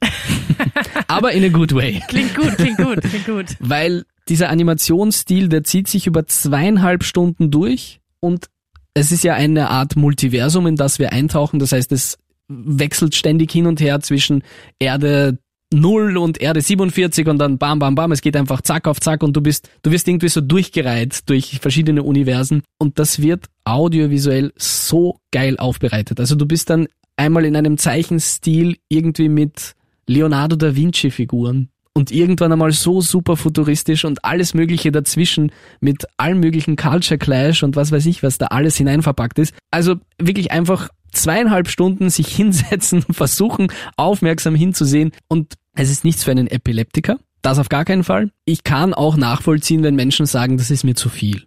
[1.08, 2.02] aber in a good way.
[2.08, 3.46] Klingt gut, klingt gut, klingt gut.
[3.60, 8.48] weil dieser Animationsstil, der zieht sich über zweieinhalb Stunden durch und
[8.94, 11.60] es ist ja eine Art Multiversum, in das wir eintauchen.
[11.60, 14.44] Das heißt, es wechselt ständig hin und her zwischen
[14.80, 15.38] Erde
[15.72, 18.12] 0 und Erde 47 und dann bam, bam, bam.
[18.12, 21.60] Es geht einfach zack auf zack und du bist, du wirst irgendwie so durchgereiht durch
[21.60, 26.20] verschiedene Universen und das wird audiovisuell so geil aufbereitet.
[26.20, 26.88] Also du bist dann
[27.18, 29.76] einmal in einem Zeichenstil irgendwie mit
[30.08, 36.06] Leonardo da Vinci Figuren und irgendwann einmal so super futuristisch und alles mögliche dazwischen mit
[36.16, 39.54] allem möglichen Culture Clash und was weiß ich, was da alles hineinverpackt ist.
[39.70, 46.32] Also wirklich einfach zweieinhalb Stunden sich hinsetzen, versuchen aufmerksam hinzusehen und es ist nichts für
[46.32, 47.20] einen Epileptiker.
[47.42, 48.32] Das auf gar keinen Fall.
[48.46, 51.44] Ich kann auch nachvollziehen, wenn Menschen sagen, das ist mir zu viel.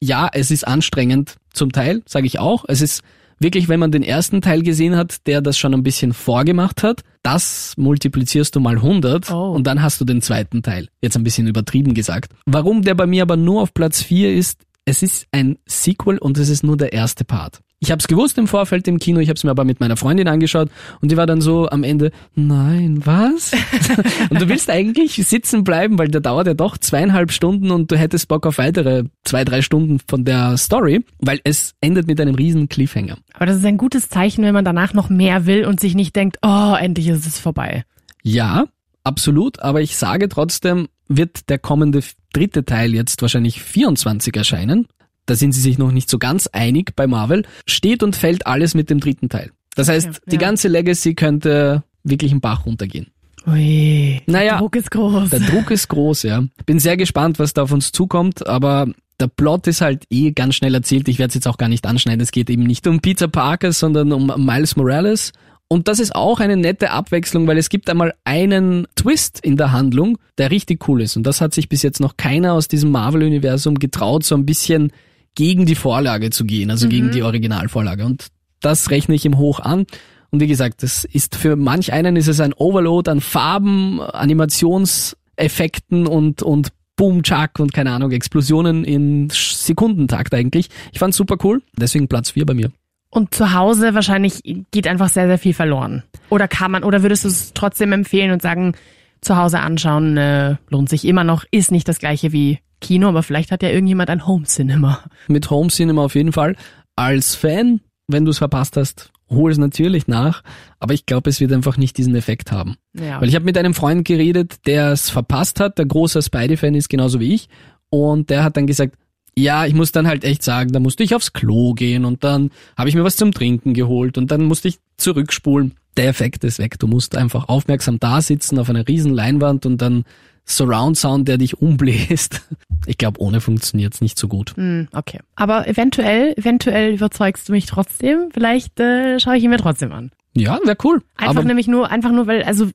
[0.00, 2.64] Ja, es ist anstrengend zum Teil, sage ich auch.
[2.68, 3.02] Es ist
[3.42, 7.02] wirklich, wenn man den ersten Teil gesehen hat, der das schon ein bisschen vorgemacht hat,
[7.22, 9.52] das multiplizierst du mal 100 Oh.
[9.52, 10.88] und dann hast du den zweiten Teil.
[11.00, 12.32] Jetzt ein bisschen übertrieben gesagt.
[12.46, 16.38] Warum der bei mir aber nur auf Platz 4 ist, es ist ein Sequel und
[16.38, 17.60] es ist nur der erste Part.
[17.82, 19.96] Ich habe es gewusst im Vorfeld im Kino, ich habe es mir aber mit meiner
[19.96, 23.50] Freundin angeschaut und die war dann so am Ende, nein, was?
[24.30, 27.98] und du willst eigentlich sitzen bleiben, weil der dauert ja doch zweieinhalb Stunden und du
[27.98, 32.36] hättest Bock auf weitere zwei, drei Stunden von der Story, weil es endet mit einem
[32.36, 33.16] riesen Cliffhanger.
[33.34, 36.14] Aber das ist ein gutes Zeichen, wenn man danach noch mehr will und sich nicht
[36.14, 37.84] denkt, oh, endlich ist es vorbei.
[38.22, 38.66] Ja,
[39.02, 41.98] absolut, aber ich sage trotzdem, wird der kommende
[42.32, 44.86] dritte Teil jetzt wahrscheinlich 24 erscheinen.
[45.26, 47.44] Da sind sie sich noch nicht so ganz einig bei Marvel.
[47.66, 49.50] Steht und fällt alles mit dem dritten Teil.
[49.74, 50.40] Das heißt, Okay, die ja.
[50.40, 53.06] ganze Legacy könnte wirklich einen Bach runtergehen.
[53.46, 55.30] Ui, Naja, der Druck ist groß.
[55.30, 56.44] Der Druck ist groß, ja.
[56.66, 58.86] Bin sehr gespannt, was da auf uns zukommt, aber
[59.18, 61.08] der Plot ist halt eh ganz schnell erzählt.
[61.08, 62.20] Ich werde es jetzt auch gar nicht anschneiden.
[62.20, 65.32] Es geht eben nicht um Peter Parker, sondern um Miles Morales.
[65.68, 69.72] Und das ist auch eine nette Abwechslung, weil es gibt einmal einen Twist in der
[69.72, 71.16] Handlung, der richtig cool ist.
[71.16, 74.92] Und das hat sich bis jetzt noch keiner aus diesem Marvel-Universum getraut, so ein bisschen
[75.34, 78.04] gegen die Vorlage zu gehen, also gegen die Originalvorlage.
[78.04, 78.28] Und
[78.60, 79.86] das rechne ich ihm hoch an.
[80.30, 86.06] Und wie gesagt, das ist für manch einen ist es ein Overload an Farben, Animationseffekten
[86.06, 90.68] und, und Boom, Chuck und keine Ahnung, Explosionen in Sekundentakt eigentlich.
[90.92, 92.70] Ich fand's super cool, deswegen Platz 4 bei mir.
[93.10, 94.40] Und zu Hause wahrscheinlich
[94.70, 96.02] geht einfach sehr, sehr viel verloren.
[96.30, 98.72] Oder kann man, oder würdest du es trotzdem empfehlen und sagen,
[99.20, 103.22] zu Hause anschauen äh, lohnt sich immer noch, ist nicht das gleiche wie Kino, aber
[103.22, 105.00] vielleicht hat ja irgendjemand ein Home Cinema.
[105.28, 106.56] Mit Home Cinema auf jeden Fall.
[106.96, 110.42] Als Fan, wenn du es verpasst hast, hol es natürlich nach,
[110.78, 112.76] aber ich glaube, es wird einfach nicht diesen Effekt haben.
[112.92, 113.20] Ja.
[113.20, 116.90] Weil ich habe mit einem Freund geredet, der es verpasst hat, der großer Spidey-Fan ist
[116.90, 117.48] genauso wie ich.
[117.88, 118.96] Und der hat dann gesagt,
[119.34, 122.50] ja, ich muss dann halt echt sagen, da musste ich aufs Klo gehen und dann
[122.76, 125.74] habe ich mir was zum Trinken geholt und dann musste ich zurückspulen.
[125.96, 126.78] Der Effekt ist weg.
[126.78, 130.04] Du musst einfach aufmerksam da sitzen auf einer riesen Leinwand und dann
[130.44, 132.42] Surround Sound, der dich umbläst.
[132.86, 134.56] Ich glaube, ohne funktioniert's nicht so gut.
[134.56, 135.20] Hm, okay.
[135.36, 138.30] Aber eventuell, eventuell überzeugst du mich trotzdem.
[138.34, 140.10] Vielleicht äh, schaue ich ihn mir trotzdem an.
[140.34, 141.00] Ja, wäre cool.
[141.16, 142.68] Einfach Aber nämlich nur, einfach nur, weil, also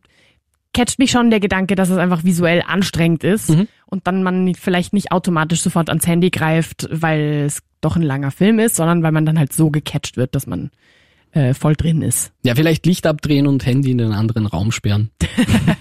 [0.73, 3.67] catcht mich schon der Gedanke, dass es einfach visuell anstrengend ist Mhm.
[3.87, 8.31] und dann man vielleicht nicht automatisch sofort ans Handy greift, weil es doch ein langer
[8.31, 10.71] Film ist, sondern weil man dann halt so gecatcht wird, dass man
[11.37, 12.31] äh, voll drin ist.
[12.43, 15.11] ja, vielleicht Licht abdrehen und Handy in den anderen Raum sperren.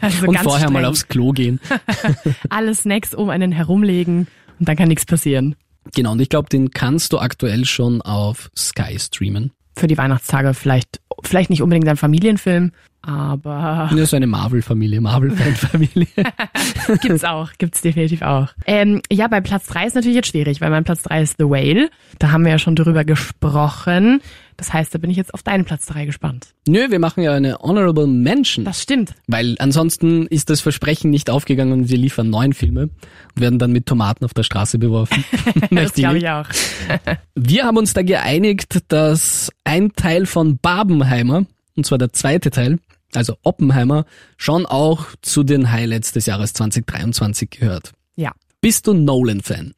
[0.01, 0.91] Also und vorher mal streng.
[0.91, 1.59] aufs Klo gehen.
[2.51, 4.27] alle Snacks um einen herumlegen
[4.59, 5.57] und dann kann nichts passieren.
[5.95, 9.53] Genau, und ich glaube, den kannst du aktuell schon auf Sky streamen.
[9.77, 12.73] Für die Weihnachtstage vielleicht, vielleicht nicht unbedingt ein Familienfilm,
[13.07, 16.07] aber Ja, so eine Marvel-Familie, Marvel-Fan-Familie.
[17.03, 18.49] gibt's auch, gibt's definitiv auch.
[18.67, 21.45] Ähm, ja, bei Platz drei ist natürlich jetzt schwierig, weil mein Platz drei ist The
[21.45, 21.91] Whale.
[22.19, 24.21] Da haben wir ja schon drüber gesprochen.
[24.57, 26.49] Das heißt, da bin ich jetzt auf deinen Platz drei gespannt.
[26.67, 28.65] Nö, wir machen ja eine Honorable Mention.
[28.65, 29.15] Das stimmt.
[29.27, 33.73] Weil ansonsten ist das Versprechen nicht aufgegangen und wir liefern neun Filme und werden dann
[33.73, 35.25] mit Tomaten auf der Straße beworfen.
[35.71, 36.47] Das glaube ich auch.
[37.35, 41.45] Wir haben uns da geeinigt, dass ein Teil von Barbenheimer,
[41.77, 42.79] und zwar der zweite Teil,
[43.15, 44.05] also Oppenheimer,
[44.37, 47.93] schon auch zu den Highlights des Jahres 2023 gehört.
[48.17, 48.33] Ja.
[48.61, 49.73] Bist du Nolan-Fan?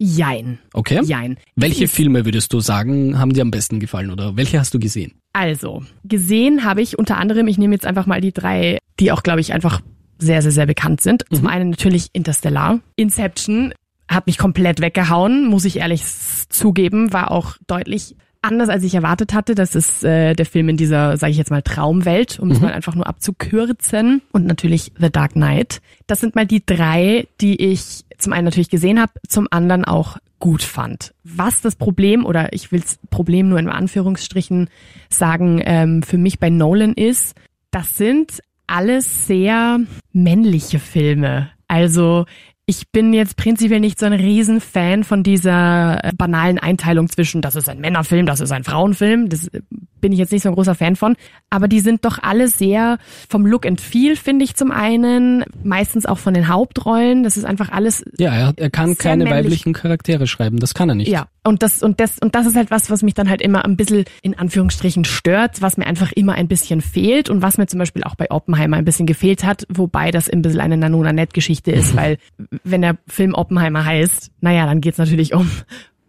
[0.00, 0.58] Jein.
[0.74, 1.00] Okay.
[1.04, 1.38] Jein.
[1.56, 4.78] Welche Ist- Filme würdest du sagen, haben dir am besten gefallen oder welche hast du
[4.78, 5.14] gesehen?
[5.32, 9.22] Also, gesehen habe ich unter anderem, ich nehme jetzt einfach mal die drei, die auch,
[9.22, 9.80] glaube ich, einfach
[10.18, 11.24] sehr, sehr, sehr bekannt sind.
[11.32, 12.80] Zum einen natürlich Interstellar.
[12.96, 13.72] Inception
[14.08, 16.02] hat mich komplett weggehauen, muss ich ehrlich
[16.48, 19.54] zugeben, war auch deutlich anders, als ich erwartet hatte.
[19.54, 22.72] Das ist äh, der Film in dieser, sage ich jetzt mal, Traumwelt, um es mal
[22.72, 24.22] einfach nur abzukürzen.
[24.32, 25.80] Und natürlich The Dark Knight.
[26.06, 30.18] Das sind mal die drei, die ich zum einen natürlich gesehen habe, zum anderen auch
[30.38, 31.14] gut fand.
[31.24, 34.68] Was das Problem, oder ich will's Problem nur in Anführungsstrichen
[35.08, 37.34] sagen, ähm, für mich bei Nolan ist,
[37.70, 39.80] das sind alles sehr
[40.12, 41.50] männliche Filme.
[41.66, 42.26] Also
[42.70, 47.56] ich bin jetzt prinzipiell nicht so ein Riesenfan von dieser äh, banalen Einteilung zwischen, das
[47.56, 49.30] ist ein Männerfilm, das ist ein Frauenfilm.
[49.30, 49.62] Das äh,
[50.02, 51.16] bin ich jetzt nicht so ein großer Fan von.
[51.48, 52.98] Aber die sind doch alle sehr
[53.30, 55.46] vom Look and Feel, finde ich zum einen.
[55.64, 57.22] Meistens auch von den Hauptrollen.
[57.22, 59.44] Das ist einfach alles Ja, er, er kann keine männlich.
[59.46, 61.08] weiblichen Charaktere schreiben, das kann er nicht.
[61.08, 63.64] ja, und das und das und das ist halt was, was mich dann halt immer
[63.64, 67.66] ein bisschen in Anführungsstrichen stört, was mir einfach immer ein bisschen fehlt und was mir
[67.66, 71.12] zum Beispiel auch bei Oppenheimer ein bisschen gefehlt hat, wobei das ein bisschen eine Nanona
[71.12, 72.18] Net Geschichte ist, weil
[72.64, 75.50] wenn der Film Oppenheimer heißt, naja, dann geht's natürlich um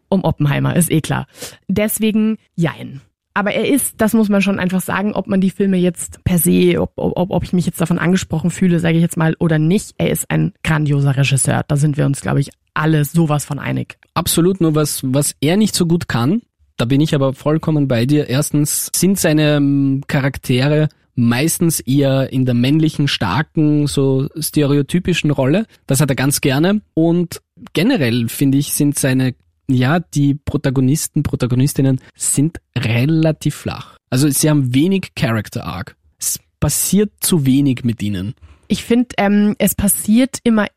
[0.10, 1.28] um Oppenheimer, ist eh klar.
[1.68, 3.02] Deswegen jein.
[3.36, 6.40] Aber er ist, das muss man schon einfach sagen, ob man die Filme jetzt per
[6.40, 9.60] se, ob, ob, ob ich mich jetzt davon angesprochen fühle, sage ich jetzt mal, oder
[9.60, 9.94] nicht.
[9.98, 11.64] Er ist ein grandioser Regisseur.
[11.68, 13.99] Da sind wir uns, glaube ich, alle sowas von einig.
[14.20, 16.42] Absolut, nur was, was er nicht so gut kann,
[16.76, 18.28] da bin ich aber vollkommen bei dir.
[18.28, 25.68] Erstens sind seine ähm, Charaktere meistens eher in der männlichen, starken, so stereotypischen Rolle.
[25.88, 26.82] Das hat er ganz gerne.
[26.96, 27.40] Und
[27.72, 29.36] generell, finde ich, sind seine,
[29.70, 33.96] ja, die Protagonisten, Protagonistinnen sind relativ flach.
[34.10, 35.96] Also sie haben wenig Character Arc.
[36.20, 38.34] Es passiert zu wenig mit ihnen.
[38.68, 40.68] Ich finde, ähm, es passiert immer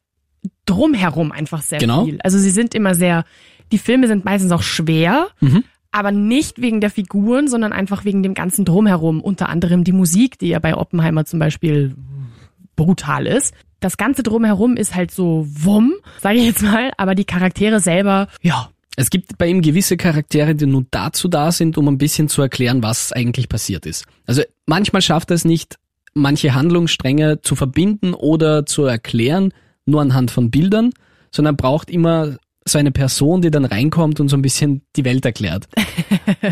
[0.66, 2.04] drumherum einfach sehr Genau.
[2.04, 2.18] viel.
[2.22, 3.24] Also sie sind immer sehr,
[3.70, 5.64] die Filme sind meistens auch schwer, Mhm.
[5.90, 9.20] aber nicht wegen der Figuren, sondern einfach wegen dem ganzen drumherum.
[9.20, 11.94] Unter anderem die Musik, die ja bei Oppenheimer zum Beispiel
[12.76, 13.54] brutal ist.
[13.80, 18.28] Das ganze drumherum ist halt so wumm, sage ich jetzt mal, aber die Charaktere selber,
[18.40, 22.28] ja, Es gibt bei ihm gewisse Charaktere, die nur dazu da sind, um ein bisschen
[22.28, 24.04] zu erklären, was eigentlich passiert ist.
[24.26, 25.76] Also manchmal schafft er es nicht,
[26.12, 29.54] manche Handlungsstränge zu verbinden oder zu erklären,
[29.86, 30.90] nur anhand von Bildern,
[31.30, 35.24] sondern braucht immer so eine Person, die dann reinkommt und so ein bisschen die Welt
[35.24, 35.66] erklärt.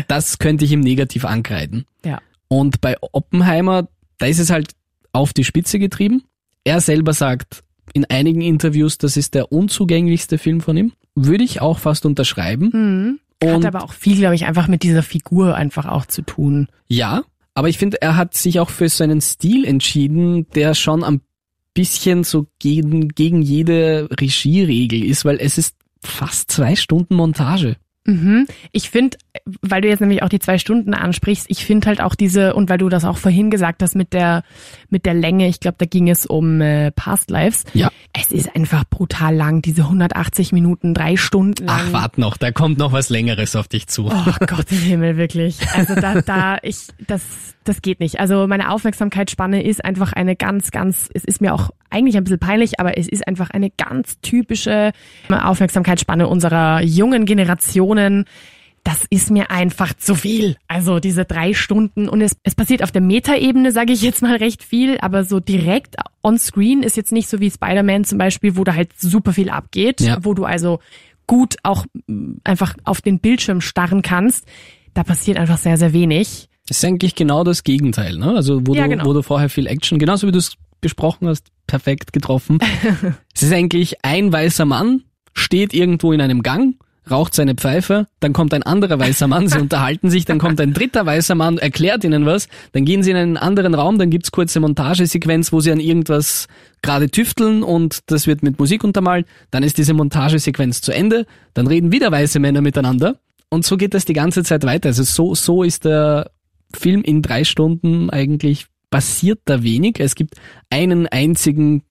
[0.07, 1.85] Das könnte ich ihm negativ ankreiden.
[2.05, 2.19] ja.
[2.49, 4.71] Und bei Oppenheimer, da ist es halt
[5.13, 6.23] auf die Spitze getrieben.
[6.65, 7.63] Er selber sagt
[7.93, 10.91] in einigen Interviews, das ist der unzugänglichste Film von ihm.
[11.15, 12.69] Würde ich auch fast unterschreiben.
[12.73, 13.19] Mhm.
[13.41, 16.67] Hat Und aber auch viel, glaube ich, einfach mit dieser Figur einfach auch zu tun.
[16.87, 21.21] ja, aber ich finde, er hat sich auch für seinen Stil entschieden, der schon ein
[21.73, 27.77] bisschen so gegen, gegen jede Regieregel ist, weil es ist fast zwei Stunden Montage.
[28.05, 28.47] Mhm.
[28.71, 29.17] Ich finde,
[29.61, 32.69] weil du jetzt nämlich auch die zwei Stunden ansprichst, ich finde halt auch diese, und
[32.69, 34.43] weil du das auch vorhin gesagt hast mit der,
[34.89, 37.63] mit der Länge, ich glaube, da ging es um äh, Past Lives.
[37.73, 37.91] Ja.
[38.13, 41.87] Es ist einfach brutal lang, diese 180 Minuten, drei Stunden lang.
[41.89, 44.07] Ach, wart noch, da kommt noch was Längeres auf dich zu.
[44.07, 45.59] Oh Gott im Himmel, wirklich.
[45.73, 47.21] Also da, da, ich, das,
[47.63, 48.19] das geht nicht.
[48.19, 52.39] Also meine Aufmerksamkeitsspanne ist einfach eine ganz, ganz, es ist mir auch eigentlich ein bisschen
[52.39, 54.91] peinlich, aber es ist einfach eine ganz typische
[55.29, 58.25] Aufmerksamkeitsspanne unserer jungen Generationen.
[58.83, 60.55] Das ist mir einfach zu viel.
[60.67, 64.37] Also diese drei Stunden und es, es passiert auf der Metaebene, sage ich jetzt mal
[64.37, 68.57] recht viel, aber so direkt on screen ist jetzt nicht so wie Spider-Man zum Beispiel,
[68.57, 70.17] wo da halt super viel abgeht, Ja.
[70.23, 70.79] wo du also
[71.27, 74.47] gut auch mm, einfach auf den Bildschirm starren kannst.
[74.95, 76.47] Da passiert einfach sehr, sehr wenig.
[76.67, 78.33] Das ist eigentlich genau das Gegenteil, ne?
[78.35, 79.05] Also wo, Ja, du, genau.
[79.05, 82.59] wo du vorher viel Action, genauso wie du es besprochen hast, perfekt getroffen.
[83.33, 86.75] es ist eigentlich ein weißer Mann, steht irgendwo in einem Gang,
[87.09, 90.73] raucht seine Pfeife, dann kommt ein anderer weißer Mann, sie unterhalten sich, dann kommt ein
[90.73, 94.31] dritter weißer Mann, erklärt ihnen was, dann gehen sie in einen anderen Raum, dann gibt's
[94.31, 96.47] kurze Montagesequenz, wo sie an irgendwas
[96.81, 101.67] gerade tüfteln und das wird mit Musik untermalt, dann ist diese Montagesequenz zu Ende, dann
[101.67, 103.17] reden wieder weiße Männer miteinander
[103.49, 104.89] und so geht das die ganze Zeit weiter.
[104.89, 106.31] Also so, so ist der
[106.73, 109.99] Film in drei Stunden eigentlich passiert da wenig.
[109.99, 110.35] Es gibt
[110.69, 111.81] einen einzigen,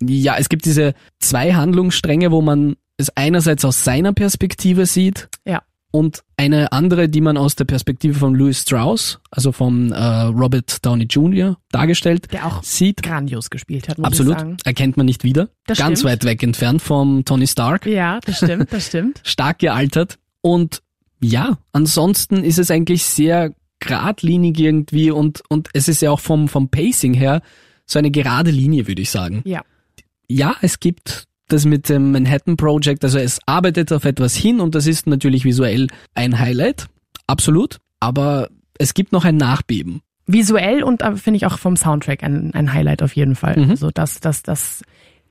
[0.00, 5.62] ja, es gibt diese zwei Handlungsstränge, wo man es einerseits aus seiner Perspektive sieht Ja.
[5.90, 10.84] und eine andere, die man aus der Perspektive von Louis Strauss, also von äh, Robert
[10.84, 11.56] Downey Jr.
[11.72, 13.02] dargestellt, Der auch sieht.
[13.02, 14.56] grandios gespielt hat, muss Absolut, ich sagen.
[14.64, 15.48] erkennt man nicht wieder.
[15.66, 16.12] Das Ganz stimmt.
[16.12, 17.86] weit weg entfernt vom Tony Stark.
[17.86, 19.20] Ja, das stimmt, das stimmt.
[19.24, 20.18] stark gealtert.
[20.42, 20.82] Und
[21.22, 23.52] ja, ansonsten ist es eigentlich sehr
[23.90, 27.42] geradlinig irgendwie und, und es ist ja auch vom, vom Pacing her
[27.86, 29.42] so eine gerade Linie, würde ich sagen.
[29.44, 29.62] Ja.
[30.28, 34.76] Ja, es gibt das mit dem Manhattan Project, also es arbeitet auf etwas hin und
[34.76, 36.86] das ist natürlich visuell ein Highlight,
[37.26, 38.48] absolut, aber
[38.78, 40.02] es gibt noch ein Nachbeben.
[40.26, 43.56] Visuell und aber finde ich auch vom Soundtrack ein, ein Highlight auf jeden Fall.
[43.56, 43.70] Mhm.
[43.70, 44.82] Also das, das, das,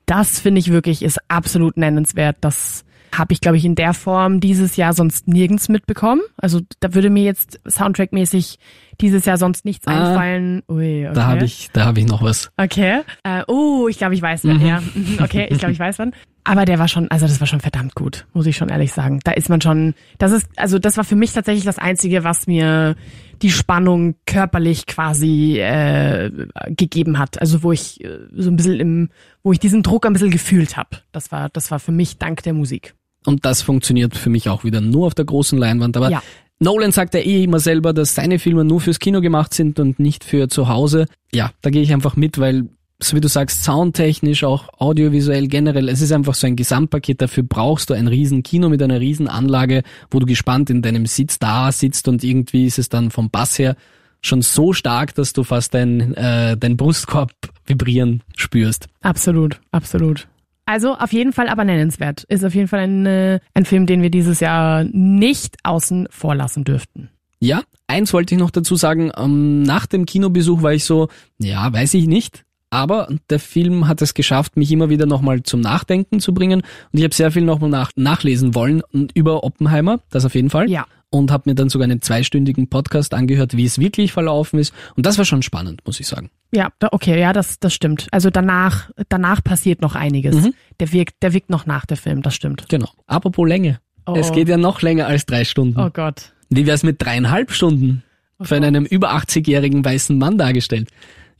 [0.04, 2.36] das finde ich wirklich ist absolut nennenswert.
[2.42, 6.22] Das habe ich, glaube ich, in der Form dieses Jahr sonst nirgends mitbekommen.
[6.36, 8.58] Also da würde mir jetzt Soundtrack-mäßig
[9.00, 10.62] dieses Jahr sonst nichts Ah, einfallen.
[10.68, 11.14] Ui, okay.
[11.14, 12.50] Da habe ich, da habe ich noch was.
[12.56, 13.00] Okay.
[13.24, 14.58] Äh, oh, ich glaube, ich weiß wann.
[14.58, 14.66] Mhm.
[14.66, 16.12] Ja, mhm, okay, ich glaube, ich weiß wann.
[16.44, 19.20] Aber der war schon, also das war schon verdammt gut, muss ich schon ehrlich sagen.
[19.24, 22.46] Da ist man schon, das ist, also das war für mich tatsächlich das Einzige, was
[22.46, 22.96] mir
[23.42, 26.30] die Spannung körperlich quasi äh,
[26.68, 27.40] gegeben hat.
[27.40, 29.10] Also wo ich äh, so ein bisschen im,
[29.42, 30.98] wo ich diesen Druck ein bisschen gefühlt habe.
[31.12, 32.94] Das war, das war für mich dank der Musik.
[33.26, 35.96] Und das funktioniert für mich auch wieder nur auf der großen Leinwand.
[35.96, 36.22] Aber Ja.
[36.58, 39.98] Nolan sagt ja eh immer selber, dass seine Filme nur fürs Kino gemacht sind und
[39.98, 41.06] nicht für zu Hause.
[41.32, 42.68] Ja, da gehe ich einfach mit, weil,
[43.02, 47.22] so wie du sagst, soundtechnisch, auch audiovisuell generell, es ist einfach so ein Gesamtpaket.
[47.22, 51.06] Dafür brauchst du ein riesen Kino mit einer riesen Anlage, wo du gespannt in deinem
[51.06, 53.74] Sitz da sitzt und irgendwie ist es dann vom Bass her
[54.20, 57.32] schon so stark, dass du fast dein, äh, dein Brustkorb
[57.64, 58.86] vibrieren spürst.
[59.00, 60.28] Absolut, absolut.
[60.70, 62.22] Also auf jeden Fall aber nennenswert.
[62.28, 66.36] Ist auf jeden Fall ein, äh, ein Film, den wir dieses Jahr nicht außen vor
[66.36, 67.10] lassen dürften.
[67.40, 69.10] Ja, eins wollte ich noch dazu sagen.
[69.16, 72.44] Ähm, nach dem Kinobesuch war ich so, ja, weiß ich nicht.
[72.70, 76.60] Aber der Film hat es geschafft, mich immer wieder nochmal zum Nachdenken zu bringen.
[76.60, 80.50] Und ich habe sehr viel nochmal nach, nachlesen wollen und über Oppenheimer, das auf jeden
[80.50, 80.70] Fall.
[80.70, 80.86] Ja.
[81.10, 84.72] Und habe mir dann sogar einen zweistündigen Podcast angehört, wie es wirklich verlaufen ist.
[84.94, 86.30] Und das war schon spannend, muss ich sagen.
[86.52, 88.06] Ja, okay, ja, das, das stimmt.
[88.12, 90.36] Also danach, danach passiert noch einiges.
[90.36, 90.54] Mhm.
[90.78, 92.66] Der wirkt, der wirkt noch nach der Film, das stimmt.
[92.68, 92.88] Genau.
[93.08, 93.80] Apropos Länge.
[94.06, 94.34] Oh, Es oh.
[94.34, 95.80] geht ja noch länger als drei Stunden.
[95.80, 96.32] Oh Gott.
[96.48, 98.04] Wie wär's mit dreieinhalb Stunden?
[98.40, 100.88] Von einem über 80-jährigen weißen Mann dargestellt.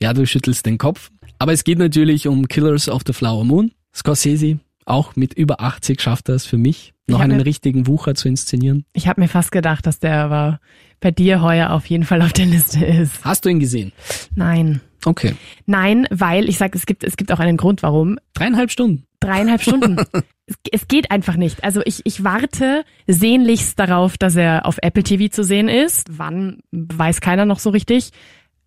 [0.01, 1.11] Ja, du schüttelst den Kopf.
[1.41, 3.71] Aber es geht natürlich um Killers of the Flower Moon.
[3.95, 8.13] Scorsese, auch mit über 80 schafft er es für mich, noch einen mir- richtigen Wucher
[8.13, 8.85] zu inszenieren.
[8.93, 10.59] Ich habe mir fast gedacht, dass der aber
[10.99, 13.25] bei dir heuer auf jeden Fall auf der Liste ist.
[13.25, 13.91] Hast du ihn gesehen?
[14.35, 14.81] Nein.
[15.03, 15.33] Okay.
[15.65, 18.19] Nein, weil ich sag, es gibt, es gibt auch einen Grund, warum.
[18.35, 19.07] Dreieinhalb Stunden.
[19.19, 19.97] Dreieinhalb Stunden.
[20.45, 21.63] es, es geht einfach nicht.
[21.63, 26.05] Also ich, ich warte sehnlichst darauf, dass er auf Apple TV zu sehen ist.
[26.19, 28.11] Wann, weiß keiner noch so richtig.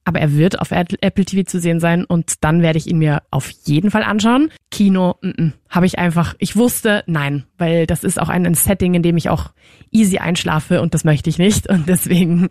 [0.04, 3.22] Aber er wird auf Apple TV zu sehen sein und dann werde ich ihn mir
[3.30, 4.50] auf jeden Fall anschauen.
[4.70, 5.16] Kino,
[5.68, 9.30] habe ich einfach, ich wusste, nein, weil das ist auch ein, Setting, in dem ich
[9.30, 9.50] auch
[9.90, 12.50] easy einschlafe und das möchte ich nicht und deswegen,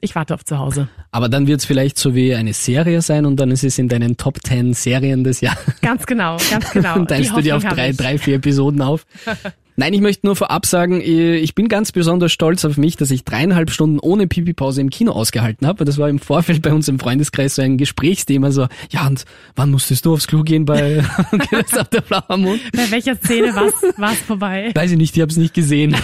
[0.00, 0.88] ich warte auf zu Hause.
[1.12, 4.16] Aber dann wird's vielleicht so wie eine Serie sein und dann ist es in deinen
[4.16, 5.80] Top 10 Serien des Jahres.
[5.82, 6.96] Ganz genau, ganz genau.
[6.96, 9.06] und teilst du dir auf drei, drei, vier Episoden auf.
[9.80, 13.24] Nein, ich möchte nur vorab sagen, ich bin ganz besonders stolz auf mich, dass ich
[13.24, 15.86] dreieinhalb Stunden ohne Pipi-Pause im Kino ausgehalten habe.
[15.86, 19.24] Das war im Vorfeld bei uns im Freundeskreis so ein Gesprächsthema, so, ja, und
[19.56, 22.60] wann musstest du aufs Klo gehen bei of the Flower Moon?
[22.74, 24.70] Bei welcher Szene war's, war's vorbei?
[24.74, 25.96] Weiß ich nicht, ich habe es nicht gesehen.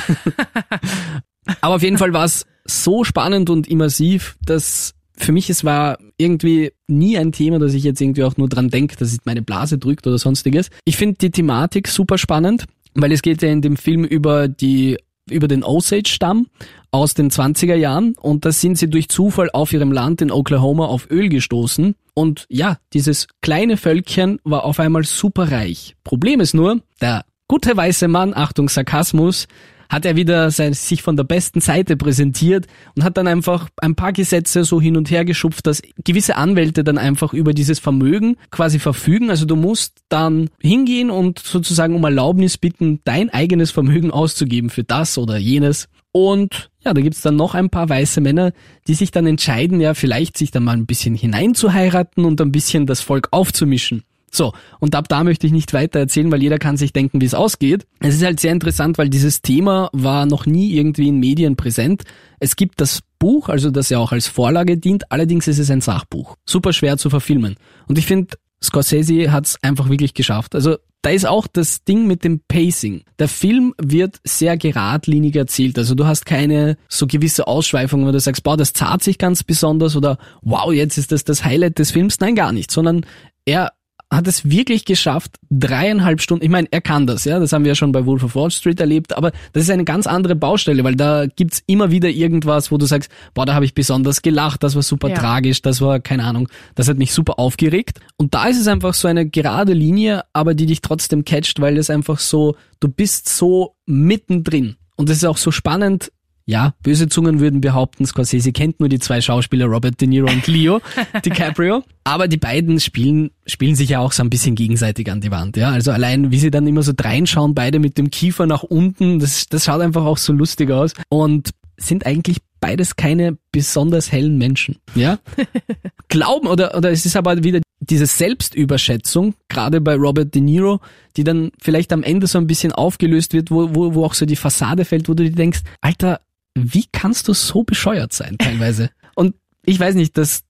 [1.61, 5.99] Aber auf jeden Fall war es so spannend und immersiv, dass für mich es war
[6.17, 9.43] irgendwie nie ein Thema, dass ich jetzt irgendwie auch nur dran denke, dass es meine
[9.43, 10.71] Blase drückt oder sonstiges.
[10.87, 12.65] Ich finde die Thematik super spannend,
[12.97, 16.47] weil es geht ja in dem Film über die über den Osage-Stamm
[16.93, 20.87] aus den 20er Jahren und da sind sie durch Zufall auf ihrem Land in Oklahoma
[20.87, 25.97] auf Öl gestoßen und ja, dieses kleine Völkchen war auf einmal super reich.
[26.05, 29.49] Problem ist nur, der gute weiße Mann, Achtung Sarkasmus,
[29.89, 33.95] hat er wieder sein, sich von der besten Seite präsentiert und hat dann einfach ein
[33.95, 38.37] paar Gesetze so hin und her geschupft, dass gewisse Anwälte dann einfach über dieses Vermögen
[38.51, 39.31] quasi verfügen.
[39.31, 44.85] Also du musst dann hingehen und sozusagen um Erlaubnis bitten, dein eigenes Vermögen auszugeben für
[44.85, 45.89] das oder jenes.
[46.13, 48.53] Und ja, da gibt's dann noch ein paar weiße Männer,
[48.89, 52.87] die sich dann entscheiden, ja, vielleicht sich dann mal ein bisschen hineinzuheiraten und ein bisschen
[52.87, 54.03] das Volk aufzumischen.
[54.37, 57.25] So, und ab da möchte ich nicht weiter erzählen, weil jeder kann sich denken, wie
[57.25, 57.87] es ausgeht.
[58.01, 62.03] Es ist halt sehr interessant, weil dieses Thema war noch nie irgendwie in Medien präsent.
[62.39, 65.81] Es gibt das Buch, also das ja auch als Vorlage dient, allerdings ist es ein
[65.81, 66.37] Sachbuch.
[66.45, 67.57] Super schwer zu verfilmen.
[67.89, 70.55] Und ich finde, Scorsese hat es einfach wirklich geschafft.
[70.55, 73.05] Also da ist auch das Ding mit dem Pacing.
[73.19, 75.79] Der Film wird sehr geradlinig erzählt.
[75.79, 79.45] Also du hast keine so gewisse Ausschweifungen, wo du sagst, boah, das zahlt sich ganz
[79.45, 82.21] besonders oder wow, jetzt ist das das Highlight des Films.
[82.21, 83.07] Nein, gar nicht, sondern
[83.47, 83.73] er
[84.09, 87.71] hat es wirklich geschafft, dreieinhalb Stunden, ich meine, er kann das, ja, das haben wir
[87.71, 90.85] ja schon bei Wolf of Wall Street erlebt, aber das ist eine ganz andere Baustelle,
[90.85, 94.63] weil da gibt's immer wieder irgendwas, wo du sagst, boah, da habe ich besonders gelacht,
[94.63, 95.17] das war super ja.
[95.17, 97.99] tragisch, das war, keine Ahnung, das hat mich super aufgeregt.
[98.17, 101.77] Und da ist es einfach so eine gerade Linie, aber die dich trotzdem catcht, weil
[101.77, 104.77] es einfach so, du bist so mittendrin.
[104.97, 106.13] Und es ist auch so spannend,
[106.47, 110.47] ja, böse Zungen würden behaupten, Scorsese kennt nur die zwei Schauspieler Robert De Niro und
[110.47, 110.81] Leo
[111.25, 111.83] DiCaprio.
[112.05, 115.57] Aber die beiden spielen, spielen sich ja auch so ein bisschen gegenseitig an die Wand,
[115.57, 115.71] ja.
[115.71, 119.49] Also allein, wie sie dann immer so dreinschauen, beide mit dem Kiefer nach unten, das,
[119.49, 120.93] das schaut einfach auch so lustig aus.
[121.09, 125.19] Und sind eigentlich beides keine besonders hellen Menschen, ja.
[126.09, 130.81] Glauben, oder, oder es ist aber wieder diese Selbstüberschätzung, gerade bei Robert De Niro,
[131.17, 134.25] die dann vielleicht am Ende so ein bisschen aufgelöst wird, wo, wo, wo auch so
[134.25, 136.21] die Fassade fällt, wo du dir denkst, Alter,
[136.57, 138.91] wie kannst du so bescheuert sein teilweise?
[139.15, 139.35] Und
[139.65, 140.43] ich weiß nicht, das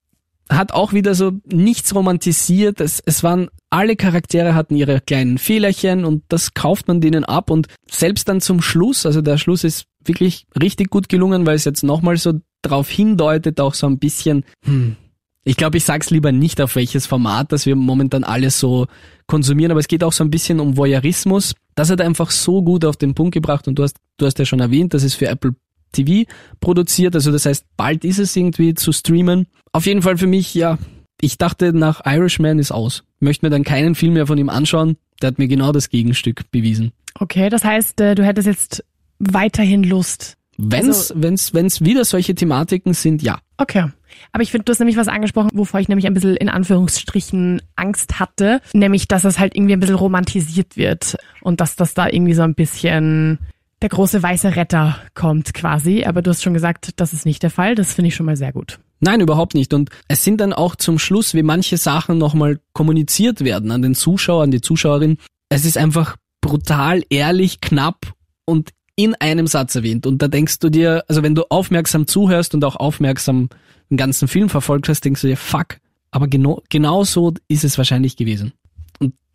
[0.49, 2.81] hat auch wieder so nichts romantisiert.
[2.81, 7.51] Es, es waren, alle Charaktere hatten ihre kleinen Fehlerchen und das kauft man denen ab
[7.51, 11.65] und selbst dann zum Schluss, also der Schluss ist wirklich richtig gut gelungen, weil es
[11.65, 14.95] jetzt nochmal so darauf hindeutet, auch so ein bisschen, hm,
[15.43, 18.87] ich glaube, ich sag's lieber nicht auf welches Format, dass wir momentan alles so
[19.27, 21.55] konsumieren, aber es geht auch so ein bisschen um Voyeurismus.
[21.75, 24.45] Das hat einfach so gut auf den Punkt gebracht und du hast, du hast ja
[24.45, 25.55] schon erwähnt, das ist für Apple
[25.93, 26.29] TV
[26.61, 27.15] produziert.
[27.15, 29.47] Also das heißt, bald ist es irgendwie zu streamen.
[29.73, 30.79] Auf jeden Fall für mich, ja,
[31.21, 33.05] ich dachte nach Irishman ist aus.
[33.17, 34.97] Ich möchte mir dann keinen Film mehr von ihm anschauen.
[35.23, 36.93] Der hat mir genau das Gegenstück bewiesen.
[37.19, 38.85] Okay, das heißt, äh, du hättest jetzt
[39.19, 40.37] weiterhin Lust.
[40.59, 43.39] Wenn's, also, wenn's, wenn's wieder solche Thematiken sind, ja.
[43.59, 43.91] Okay.
[44.33, 47.61] Aber ich finde, du hast nämlich was angesprochen, wovor ich nämlich ein bisschen in Anführungsstrichen
[47.75, 52.09] Angst hatte, nämlich, dass es halt irgendwie ein bisschen romantisiert wird und dass das da
[52.09, 53.39] irgendwie so ein bisschen
[53.87, 56.03] der große weiße Retter kommt quasi.
[56.07, 57.77] Aber du hast schon gesagt, das ist nicht der Fall.
[57.77, 58.81] Das finde ich schon mal sehr gut.
[58.99, 59.73] Nein, überhaupt nicht.
[59.73, 63.95] Und es sind dann auch zum Schluss, wie manche Sachen nochmal kommuniziert werden an den
[63.95, 65.19] Zuschauer, an die Zuschauerin.
[65.51, 68.13] Es ist einfach brutal, ehrlich, knapp
[68.45, 70.05] und in einem Satz erwähnt.
[70.05, 73.51] Und da denkst du dir, also wenn du aufmerksam zuhörst und auch aufmerksam
[73.89, 75.79] den ganzen Film verfolgt hast, denkst du dir, fuck,
[76.11, 78.53] aber genau, genau so ist es wahrscheinlich gewesen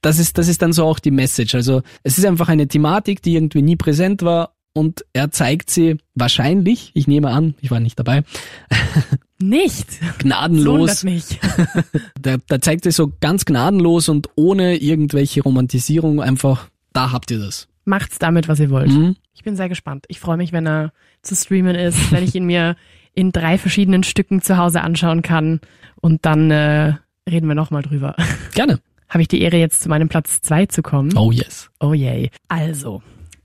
[0.02, 1.56] das ist, das ist dann so auch die Message.
[1.56, 5.97] Also es ist einfach eine Thematik, die irgendwie nie präsent war und er zeigt sie
[6.16, 8.24] wahrscheinlich, ich nehme an, ich war nicht dabei.
[9.39, 9.88] Nicht.
[10.20, 11.04] Gnadenlos.
[11.04, 11.39] mich.
[12.22, 17.39] da, da zeigt er so ganz gnadenlos und ohne irgendwelche Romantisierung einfach, da habt ihr
[17.39, 17.68] das.
[17.84, 18.91] Macht's damit, was ihr wollt.
[18.91, 19.16] Mhm.
[19.34, 20.06] Ich bin sehr gespannt.
[20.10, 20.93] Ich freue mich, wenn er
[21.24, 22.76] zu streamen ist, wenn ich ihn mir
[23.16, 25.60] in drei verschiedenen Stücken zu Hause anschauen kann
[26.02, 26.93] und dann äh,
[27.28, 28.16] reden wir nochmal drüber.
[28.54, 28.80] Gerne
[29.12, 31.16] habe ich die Ehre, jetzt zu meinem Platz zwei zu kommen.
[31.16, 31.70] Oh yes.
[31.80, 32.32] Oh yay.
[32.47, 33.03] Also,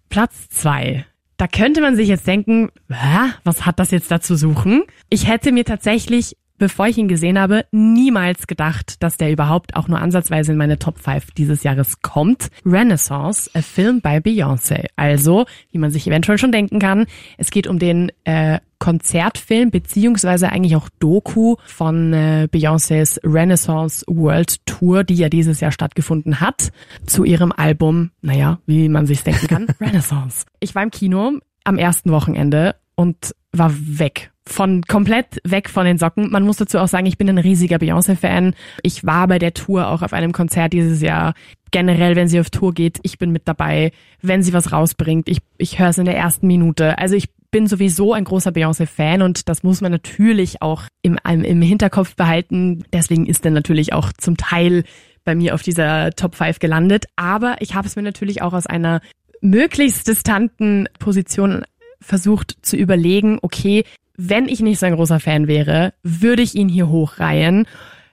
[0.09, 1.05] Platz zwei.
[1.37, 3.33] Da könnte man sich jetzt denken, Hä?
[3.45, 4.85] was hat das jetzt da zu suchen?
[5.11, 9.89] Ich hätte mir tatsächlich bevor ich ihn gesehen habe, niemals gedacht, dass der überhaupt auch
[9.89, 12.49] nur ansatzweise in meine Top 5 dieses Jahres kommt.
[12.65, 14.87] Renaissance, a Film by Beyoncé.
[14.97, 17.07] Also, wie man sich eventuell schon denken kann,
[17.39, 24.65] es geht um den äh, Konzertfilm beziehungsweise eigentlich auch Doku von äh, Beyoncés Renaissance World
[24.67, 26.71] Tour, die ja dieses Jahr stattgefunden hat,
[27.07, 30.47] zu ihrem Album, naja, wie man sich denken kann, Renaissance.
[30.61, 34.31] Ich war im Kino am ersten Wochenende und war weg.
[34.49, 36.31] Von komplett weg von den Socken.
[36.31, 38.55] Man muss dazu auch sagen, ich bin ein riesiger Beyoncé-Fan.
[38.83, 41.35] Ich war bei der Tour auch auf einem Konzert dieses Jahr.
[41.73, 43.91] Generell, wenn sie auf Tour geht, ich bin mit dabei.
[44.23, 46.97] Wenn sie was rausbringt, ich, ich höre es in der ersten Minute.
[46.99, 51.63] Also ich bin sowieso ein großer Beyoncé-Fan und das muss man natürlich auch im, im
[51.63, 52.85] Hinterkopf behalten.
[52.93, 54.85] Deswegen ist er natürlich auch zum Teil
[55.25, 57.07] bei mir auf dieser Top 5 gelandet.
[57.17, 59.01] Aber ich habe es mir natürlich auch aus einer
[59.43, 61.65] möglichst distanten Position
[62.01, 63.85] versucht zu überlegen, okay,
[64.17, 67.67] wenn ich nicht so ein großer Fan wäre, würde ich ihn hier hochreihen.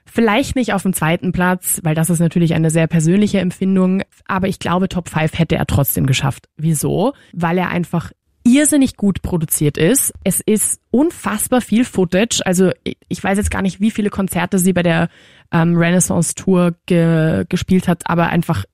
[0.04, 4.48] Vielleicht nicht auf dem zweiten Platz, weil das ist natürlich eine sehr persönliche Empfindung, aber
[4.48, 6.46] ich glaube, Top 5 hätte er trotzdem geschafft.
[6.56, 7.14] Wieso?
[7.32, 8.12] Weil er einfach
[8.46, 10.12] irrsinnig gut produziert ist.
[10.22, 12.42] Es ist unfassbar viel Footage.
[12.44, 12.70] Also
[13.08, 15.08] ich weiß jetzt gar nicht, wie viele Konzerte sie bei der
[15.50, 18.64] ähm, Renaissance Tour ge gespielt hat, aber einfach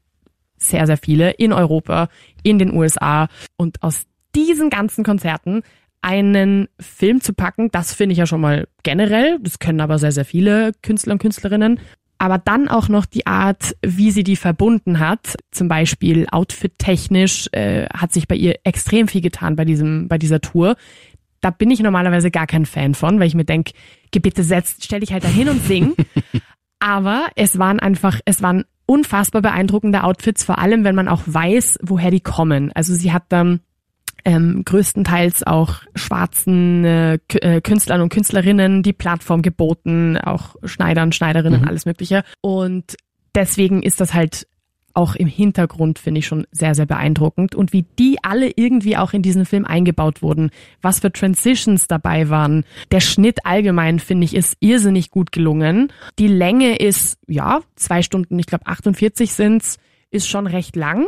[0.56, 2.08] sehr, sehr viele in Europa,
[2.42, 3.28] in den USA.
[3.56, 4.02] Und aus
[4.34, 5.62] diesen ganzen Konzerten
[6.02, 9.38] einen Film zu packen, das finde ich ja schon mal generell.
[9.40, 11.80] Das können aber sehr, sehr viele Künstler und Künstlerinnen.
[12.20, 15.36] Aber dann auch noch die Art, wie sie die verbunden hat.
[15.52, 20.42] Zum Beispiel outfit-technisch äh, hat sich bei ihr extrem viel getan bei diesem, bei dieser
[20.42, 20.76] Tour.
[21.40, 23.72] Da bin ich normalerweise gar kein Fan von, weil ich mir denke,
[24.12, 25.94] bitte setz, stell dich halt da hin und sing.
[26.78, 31.78] aber es waren einfach, es waren unfassbar beeindruckende Outfits, vor allem wenn man auch weiß,
[31.80, 32.70] woher die kommen.
[32.74, 33.60] Also sie hat dann
[34.24, 41.62] ähm, größtenteils auch schwarzen äh, äh, Künstlern und Künstlerinnen die Plattform geboten, auch Schneidern, Schneiderinnen,
[41.62, 41.68] mhm.
[41.68, 42.24] alles Mögliche.
[42.40, 42.96] Und
[43.34, 44.46] deswegen ist das halt
[44.92, 47.54] auch im Hintergrund finde ich schon sehr, sehr beeindruckend.
[47.54, 50.50] Und wie die alle irgendwie auch in diesen Film eingebaut wurden,
[50.82, 52.64] was für Transitions dabei waren.
[52.90, 55.92] Der Schnitt allgemein, finde ich, ist irrsinnig gut gelungen.
[56.18, 59.78] Die Länge ist, ja, zwei Stunden, ich glaube 48 sind's,
[60.10, 61.06] ist schon recht lang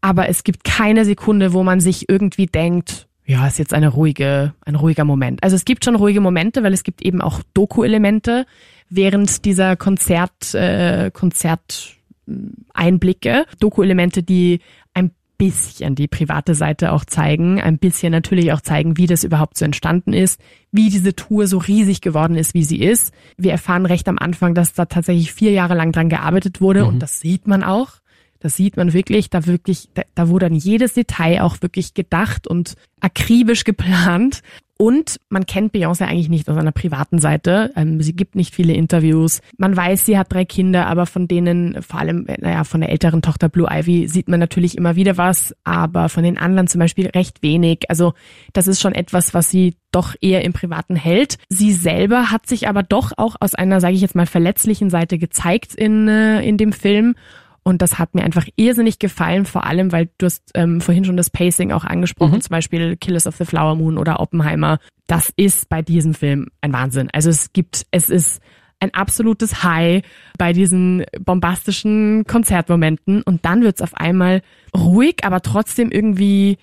[0.00, 4.54] aber es gibt keine Sekunde, wo man sich irgendwie denkt, ja, ist jetzt eine ruhige,
[4.64, 5.44] ein ruhiger Moment.
[5.44, 8.44] Also es gibt schon ruhige Momente, weil es gibt eben auch Doku-Elemente
[8.88, 14.58] während dieser Konzert, äh, Konzerteinblicke, Doku-Elemente, die
[14.94, 19.56] ein bisschen die private Seite auch zeigen, ein bisschen natürlich auch zeigen, wie das überhaupt
[19.56, 20.40] so entstanden ist,
[20.72, 23.14] wie diese Tour so riesig geworden ist, wie sie ist.
[23.36, 26.88] Wir erfahren recht am Anfang, dass da tatsächlich vier Jahre lang dran gearbeitet wurde mhm.
[26.88, 28.00] und das sieht man auch.
[28.40, 32.46] Das sieht man wirklich, da wirklich, da, da wurde an jedes Detail auch wirklich gedacht
[32.46, 34.42] und akribisch geplant.
[34.80, 37.70] Und man kennt Beyoncé eigentlich nicht aus einer privaten Seite.
[37.76, 39.42] Ähm, sie gibt nicht viele Interviews.
[39.58, 43.20] Man weiß, sie hat drei Kinder, aber von denen, vor allem, naja, von der älteren
[43.20, 47.08] Tochter Blue Ivy sieht man natürlich immer wieder was, aber von den anderen zum Beispiel
[47.08, 47.90] recht wenig.
[47.90, 48.14] Also
[48.54, 51.36] das ist schon etwas, was sie doch eher im Privaten hält.
[51.50, 55.18] Sie selber hat sich aber doch auch aus einer, sage ich jetzt mal, verletzlichen Seite
[55.18, 57.16] gezeigt in, äh, in dem Film
[57.62, 61.16] und das hat mir einfach irrsinnig gefallen, vor allem, weil du hast ähm, vorhin schon
[61.16, 62.40] das Pacing auch angesprochen, mhm.
[62.40, 64.78] zum Beispiel Killers of the Flower Moon oder Oppenheimer.
[65.06, 67.10] Das ist bei diesem Film ein Wahnsinn.
[67.12, 68.40] Also es gibt, es ist
[68.80, 70.02] ein absolutes High
[70.38, 74.40] bei diesen bombastischen Konzertmomenten und dann wird's auf einmal
[74.74, 76.56] ruhig, aber trotzdem irgendwie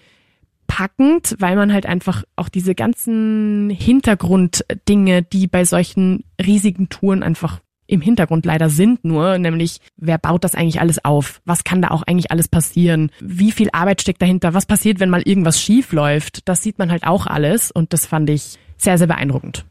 [0.66, 7.62] packend, weil man halt einfach auch diese ganzen Hintergrunddinge, die bei solchen riesigen Touren einfach
[7.88, 11.42] im Hintergrund leider sind nur, nämlich wer baut das eigentlich alles auf?
[11.46, 13.12] Was kann da auch eigentlich alles passieren?
[13.20, 14.54] Wie viel Arbeit steckt dahinter?
[14.54, 16.48] Was passiert, wenn mal irgendwas schief läuft?
[16.48, 19.66] Das sieht man halt auch alles und das fand ich sehr, sehr beeindruckend.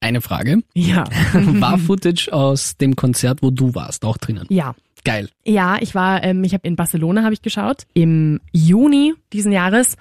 [0.00, 0.58] Eine Frage.
[0.74, 1.04] Ja.
[1.32, 4.46] War Footage aus dem Konzert, wo du warst, auch drinnen?
[4.50, 4.74] Ja.
[5.04, 5.28] Geil.
[5.44, 9.96] Ja, ich war, ähm, ich habe in Barcelona habe ich geschaut im Juni diesen Jahres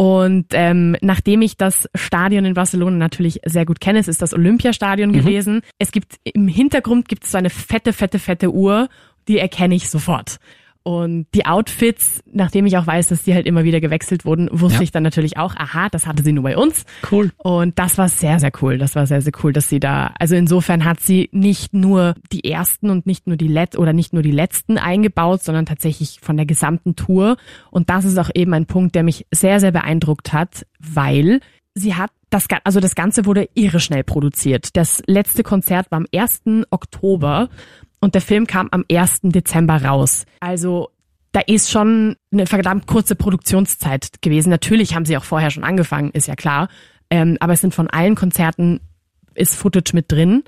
[0.00, 4.32] und ähm, nachdem ich das Stadion in Barcelona natürlich sehr gut kenne, es ist das
[4.32, 5.14] Olympiastadion mhm.
[5.14, 5.62] gewesen.
[5.80, 8.88] Es gibt im Hintergrund gibt es so eine fette, fette, fette Uhr,
[9.26, 10.38] die erkenne ich sofort.
[10.82, 14.78] Und die Outfits, nachdem ich auch weiß, dass die halt immer wieder gewechselt wurden, wusste
[14.78, 14.82] ja.
[14.82, 16.84] ich dann natürlich auch, aha, das hatte sie nur bei uns.
[17.10, 17.30] Cool.
[17.36, 18.78] Und das war sehr, sehr cool.
[18.78, 22.44] Das war sehr, sehr cool, dass sie da, also insofern hat sie nicht nur die
[22.44, 26.36] ersten und nicht nur die Let oder nicht nur die letzten eingebaut, sondern tatsächlich von
[26.36, 27.36] der gesamten Tour.
[27.70, 31.40] Und das ist auch eben ein Punkt, der mich sehr, sehr beeindruckt hat, weil
[31.74, 34.76] sie hat das, also das Ganze wurde irre schnell produziert.
[34.76, 36.42] Das letzte Konzert war am 1.
[36.70, 37.48] Oktober
[38.00, 39.20] und der Film kam am 1.
[39.22, 40.24] Dezember raus.
[40.40, 40.90] Also
[41.32, 44.50] da ist schon eine verdammt kurze Produktionszeit gewesen.
[44.50, 46.68] Natürlich haben sie auch vorher schon angefangen, ist ja klar.
[47.10, 48.80] Ähm, aber es sind von allen Konzerten
[49.34, 50.44] ist Footage mit drin.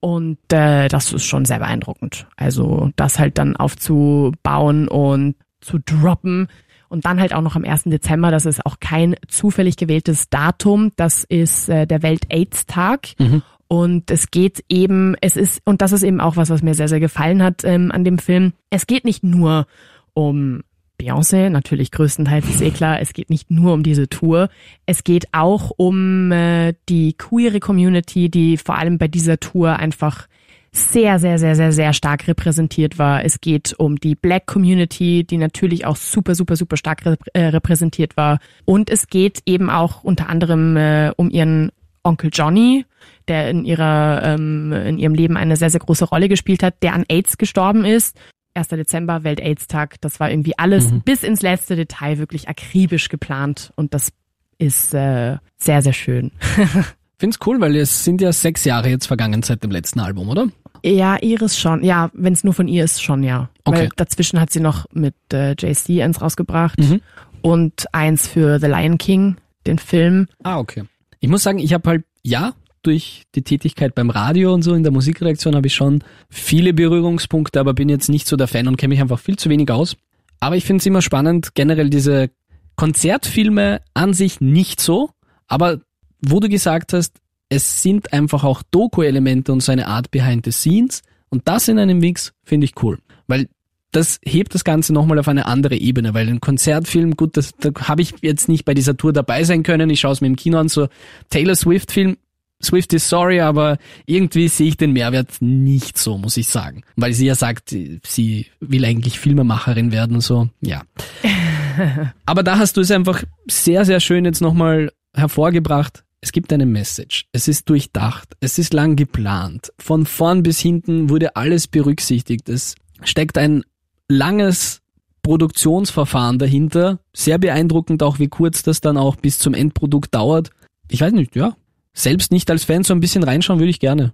[0.00, 2.26] Und äh, das ist schon sehr beeindruckend.
[2.36, 6.48] Also das halt dann aufzubauen und zu droppen.
[6.88, 7.84] Und dann halt auch noch am 1.
[7.84, 10.92] Dezember, das ist auch kein zufällig gewähltes Datum.
[10.96, 13.14] Das ist äh, der Welt-AIDS-Tag.
[13.18, 13.42] Mhm.
[13.74, 16.86] Und es geht eben, es ist, und das ist eben auch was, was mir sehr,
[16.86, 18.52] sehr gefallen hat ähm, an dem Film.
[18.70, 19.66] Es geht nicht nur
[20.12, 20.62] um
[20.96, 24.48] Beyoncé, natürlich größtenteils ist eh klar, es geht nicht nur um diese Tour.
[24.86, 30.28] Es geht auch um äh, die queere Community, die vor allem bei dieser Tour einfach
[30.70, 33.24] sehr, sehr, sehr, sehr, sehr stark repräsentiert war.
[33.24, 37.02] Es geht um die Black Community, die natürlich auch super, super, super stark
[37.32, 38.38] äh, repräsentiert war.
[38.64, 41.72] Und es geht eben auch unter anderem äh, um ihren
[42.04, 42.84] Onkel Johnny,
[43.28, 46.94] der in ihrer ähm, in ihrem Leben eine sehr sehr große Rolle gespielt hat, der
[46.94, 48.16] an AIDS gestorben ist.
[48.56, 48.68] 1.
[48.68, 51.00] Dezember, Welt-AIDS-Tag, das war irgendwie alles mhm.
[51.00, 54.12] bis ins letzte Detail wirklich akribisch geplant und das
[54.58, 56.30] ist äh, sehr, sehr schön.
[57.18, 60.48] Find's cool, weil es sind ja sechs Jahre jetzt vergangen seit dem letzten Album, oder?
[60.84, 61.82] Ja, Iris schon.
[61.82, 63.48] Ja, wenn es nur von ihr ist, schon, ja.
[63.64, 63.78] Okay.
[63.78, 67.00] Weil dazwischen hat sie noch mit äh, JC eins rausgebracht mhm.
[67.40, 69.36] und eins für The Lion King,
[69.66, 70.28] den Film.
[70.42, 70.84] Ah, okay.
[71.24, 72.52] Ich muss sagen, ich habe halt, ja,
[72.82, 77.58] durch die Tätigkeit beim Radio und so in der Musikredaktion habe ich schon viele Berührungspunkte,
[77.58, 79.96] aber bin jetzt nicht so der Fan und kenne mich einfach viel zu wenig aus.
[80.38, 82.28] Aber ich finde es immer spannend, generell diese
[82.76, 85.12] Konzertfilme an sich nicht so,
[85.48, 85.80] Aber
[86.20, 87.16] wo du gesagt hast,
[87.48, 91.00] es sind einfach auch Doku-Elemente und so eine Art Behind the Scenes
[91.30, 92.98] und das in einem Mix finde ich cool,
[93.28, 93.48] weil
[93.96, 97.70] das hebt das Ganze nochmal auf eine andere Ebene, weil ein Konzertfilm, gut, das, da
[97.80, 100.36] habe ich jetzt nicht bei dieser Tour dabei sein können, ich schaue es mir im
[100.36, 100.88] Kino an, so
[101.30, 102.16] Taylor Swift-Film,
[102.62, 106.82] Swift is sorry, aber irgendwie sehe ich den Mehrwert nicht so, muss ich sagen.
[106.96, 110.82] Weil sie ja sagt, sie will eigentlich Filmemacherin werden und so, ja.
[112.26, 116.04] aber da hast du es einfach sehr, sehr schön jetzt nochmal hervorgebracht.
[116.20, 117.26] Es gibt eine Message.
[117.32, 118.34] Es ist durchdacht.
[118.40, 119.72] Es ist lang geplant.
[119.78, 122.48] Von vorn bis hinten wurde alles berücksichtigt.
[122.48, 123.62] Es steckt ein
[124.08, 124.80] langes
[125.22, 127.00] Produktionsverfahren dahinter.
[127.14, 130.50] Sehr beeindruckend auch, wie kurz das dann auch bis zum Endprodukt dauert.
[130.88, 131.56] Ich weiß nicht, ja.
[131.94, 134.12] Selbst nicht als Fan so ein bisschen reinschauen würde ich gerne.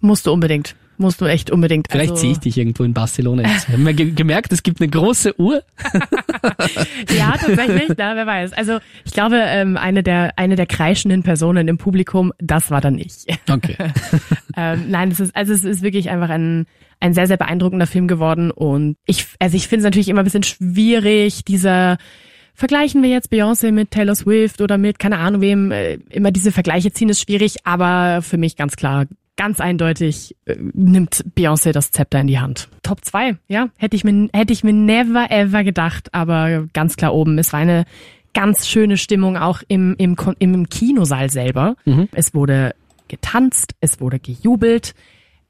[0.00, 0.74] Musst du unbedingt.
[0.98, 1.86] Musst du echt unbedingt.
[1.90, 3.48] Vielleicht also sehe ich dich irgendwo in Barcelona.
[3.48, 3.68] Jetzt.
[3.68, 5.62] Haben wir ge gemerkt, es gibt eine große Uhr.
[7.16, 8.52] ja, tatsächlich, na, wer weiß.
[8.52, 12.98] Also ich glaube, ähm, eine der eine der kreischenden Personen im Publikum, das war dann
[12.98, 13.26] ich.
[13.50, 13.76] Okay.
[14.56, 16.66] ähm, nein, es ist also es ist wirklich einfach ein
[17.00, 20.24] ein sehr sehr beeindruckender Film geworden und ich also ich finde es natürlich immer ein
[20.24, 21.96] bisschen schwierig dieser
[22.54, 26.52] vergleichen wir jetzt Beyoncé mit Taylor Swift oder mit keine Ahnung wem äh, immer diese
[26.52, 29.06] Vergleiche ziehen ist schwierig, aber für mich ganz klar
[29.36, 32.68] ganz eindeutig äh, nimmt Beyoncé das Zepter in die Hand.
[32.82, 37.14] Top 2, ja, hätte ich mir hätte ich mir never ever gedacht, aber ganz klar
[37.14, 37.38] oben.
[37.38, 37.84] Es war eine
[38.34, 41.76] ganz schöne Stimmung auch im im, im Kinosaal selber.
[41.84, 42.08] Mhm.
[42.12, 42.74] Es wurde
[43.08, 44.94] getanzt, es wurde gejubelt.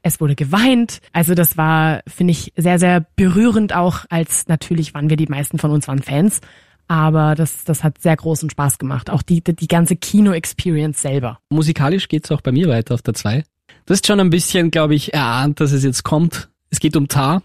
[0.05, 0.99] Es wurde geweint.
[1.13, 5.59] Also das war, finde ich, sehr, sehr berührend auch, als natürlich waren wir die meisten
[5.59, 6.41] von uns waren Fans.
[6.89, 9.09] Aber das, das hat sehr großen Spaß gemacht.
[9.09, 11.39] Auch die, die ganze Kino-Experience selber.
[11.49, 13.45] Musikalisch geht's auch bei mir weiter auf der 2.
[13.85, 16.49] Du hast schon ein bisschen, glaube ich, erahnt, dass es jetzt kommt.
[16.69, 17.43] Es geht um Tar.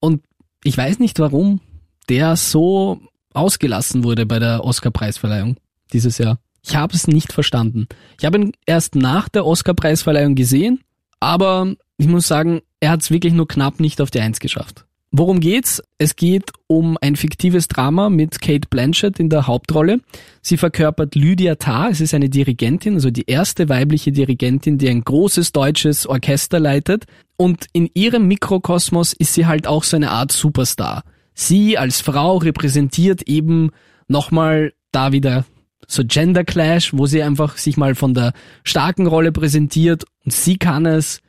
[0.00, 0.22] Und
[0.62, 1.60] ich weiß nicht, warum
[2.08, 3.00] der so
[3.34, 5.56] ausgelassen wurde bei der Oscar-Preisverleihung
[5.92, 6.38] dieses Jahr.
[6.62, 7.86] Ich habe es nicht verstanden.
[8.18, 10.80] Ich habe ihn erst nach der Oscar-Preisverleihung gesehen,
[11.20, 14.83] aber ich muss sagen, er hat es wirklich nur knapp nicht auf die Eins geschafft.
[15.16, 15.80] Worum geht's?
[15.96, 20.00] Es geht um ein fiktives Drama mit Kate Blanchett in der Hauptrolle.
[20.42, 21.90] Sie verkörpert Lydia Tarr.
[21.90, 27.04] Es ist eine Dirigentin, also die erste weibliche Dirigentin, die ein großes deutsches Orchester leitet.
[27.36, 31.04] Und in ihrem Mikrokosmos ist sie halt auch so eine Art Superstar.
[31.32, 33.70] Sie als Frau repräsentiert eben
[34.08, 35.44] nochmal da wieder
[35.86, 38.32] so Gender Clash, wo sie einfach sich mal von der
[38.64, 41.20] starken Rolle präsentiert und sie kann es,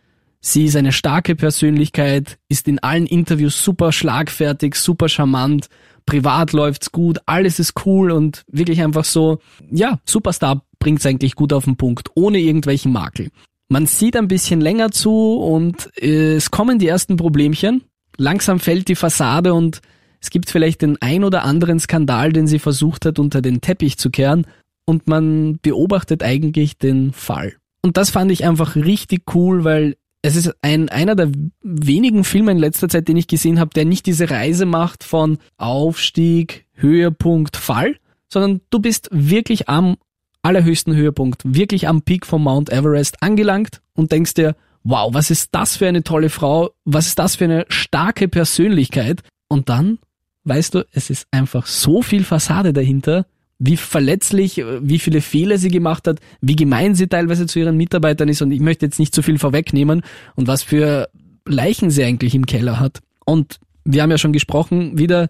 [0.48, 5.70] Sie ist eine starke Persönlichkeit, ist in allen Interviews super schlagfertig, super charmant,
[6.06, 9.39] privat läuft's gut, alles ist cool und wirklich einfach so,
[9.72, 13.32] ja, Superstar bringt's eigentlich gut auf den Punkt, ohne irgendwelchen Makel.
[13.70, 17.82] Man sieht ein bisschen länger zu und äh, es kommen die ersten Problemchen.
[18.18, 19.82] Langsam fällt die Fassade und
[20.22, 23.98] es gibt vielleicht den ein oder anderen Skandal, den sie versucht hat, unter den Teppich
[23.98, 24.46] zu kehren
[24.86, 27.56] und man beobachtet eigentlich den Fall.
[27.82, 32.51] Und das fand ich einfach richtig cool, weil es ist ein, einer der wenigen Filme
[32.51, 37.55] in letzter Zeit, den ich gesehen habe, der nicht diese Reise macht von Aufstieg, Höhepunkt,
[37.55, 37.97] Fall,
[38.28, 39.97] sondern du bist wirklich am
[40.41, 45.49] allerhöchsten Höhepunkt, wirklich am Peak von Mount Everest angelangt und denkst dir, wow, was ist
[45.53, 49.21] das für eine tolle Frau, was ist das für eine starke Persönlichkeit?
[49.47, 49.99] Und dann
[50.43, 53.28] weißt du, es ist einfach so viel Fassade dahinter,
[53.60, 58.28] wie verletzlich, wie viele Fehler sie gemacht hat, wie gemein sie teilweise zu ihren Mitarbeitern
[58.28, 60.01] ist und ich möchte jetzt nicht zu viel vorwegnehmen
[60.36, 61.10] und was für
[61.47, 62.99] Leichen sie eigentlich im Keller hat.
[63.26, 65.30] Und wir haben ja schon gesprochen, wieder,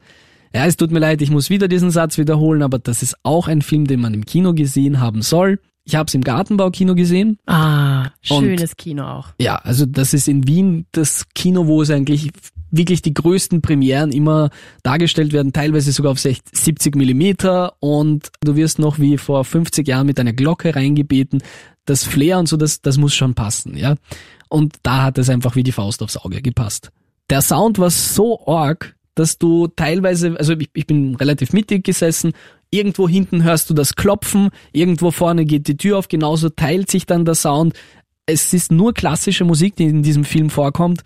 [0.54, 3.48] ja, es tut mir leid, ich muss wieder diesen Satz wiederholen, aber das ist auch
[3.48, 5.60] ein Film, den man im Kino gesehen haben soll.
[5.86, 7.38] Ich habe es im Gartenbaukino gesehen.
[7.46, 9.28] Ah, schönes und, Kino auch.
[9.40, 12.32] Ja, also das ist in Wien das Kino, wo es eigentlich
[12.72, 14.50] wirklich die größten Premieren immer
[14.84, 20.08] dargestellt werden, teilweise sogar auf 70 Millimeter und du wirst noch wie vor 50 Jahren
[20.08, 21.44] mit einer Glocke reingebeten.
[21.86, 23.96] Das Flair und so, das, das muss schon passen, ja.
[24.50, 26.92] Und da hat es einfach wie die Faust aufs Auge gepasst.
[27.30, 32.34] Der Sound war so arg, dass du teilweise, also ich, ich bin relativ mittig gesessen,
[32.70, 37.06] irgendwo hinten hörst du das Klopfen, irgendwo vorne geht die Tür auf, genauso teilt sich
[37.06, 37.74] dann der Sound.
[38.26, 41.04] Es ist nur klassische Musik, die in diesem Film vorkommt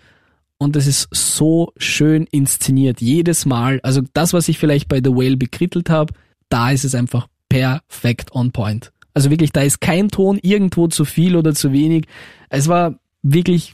[0.58, 3.00] und es ist so schön inszeniert.
[3.00, 3.80] Jedes Mal.
[3.82, 6.12] Also das, was ich vielleicht bei The Whale bekrittelt habe,
[6.50, 8.92] da ist es einfach perfekt on point.
[9.14, 12.06] Also wirklich, da ist kein Ton irgendwo zu viel oder zu wenig.
[12.48, 13.72] Es war wirklich,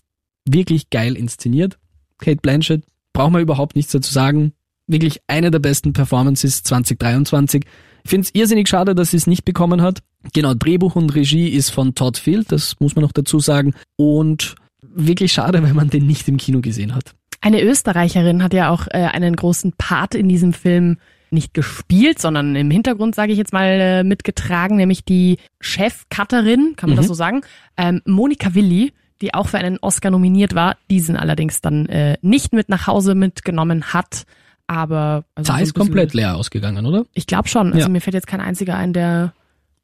[0.48, 1.78] wirklich geil inszeniert.
[2.18, 2.84] Kate Blanchett,
[3.16, 4.52] braucht man überhaupt nichts dazu sagen.
[4.86, 7.64] Wirklich eine der besten Performances 2023.
[8.04, 10.00] Ich finde es irrsinnig schade, dass sie es nicht bekommen hat.
[10.32, 13.74] Genau, Drehbuch und Regie ist von Todd Field, das muss man noch dazu sagen.
[13.96, 17.14] Und wirklich schade, wenn man den nicht im Kino gesehen hat.
[17.40, 20.98] Eine Österreicherin hat ja auch äh, einen großen Part in diesem Film
[21.30, 26.90] nicht gespielt, sondern im Hintergrund, sage ich jetzt mal, äh, mitgetragen, nämlich die Chefcutterin, kann
[26.90, 27.00] man Mhm.
[27.00, 27.40] das so sagen,
[27.76, 32.52] ähm, Monika Willi, die auch für einen Oscar nominiert war, diesen allerdings dann äh, nicht
[32.52, 34.24] mit nach Hause mitgenommen hat.
[34.66, 37.04] Aber also so ein ist komplett leer ausgegangen, oder?
[37.14, 37.68] Ich glaube schon.
[37.68, 37.88] Also Ja.
[37.88, 39.32] mir fällt jetzt kein einziger ein, der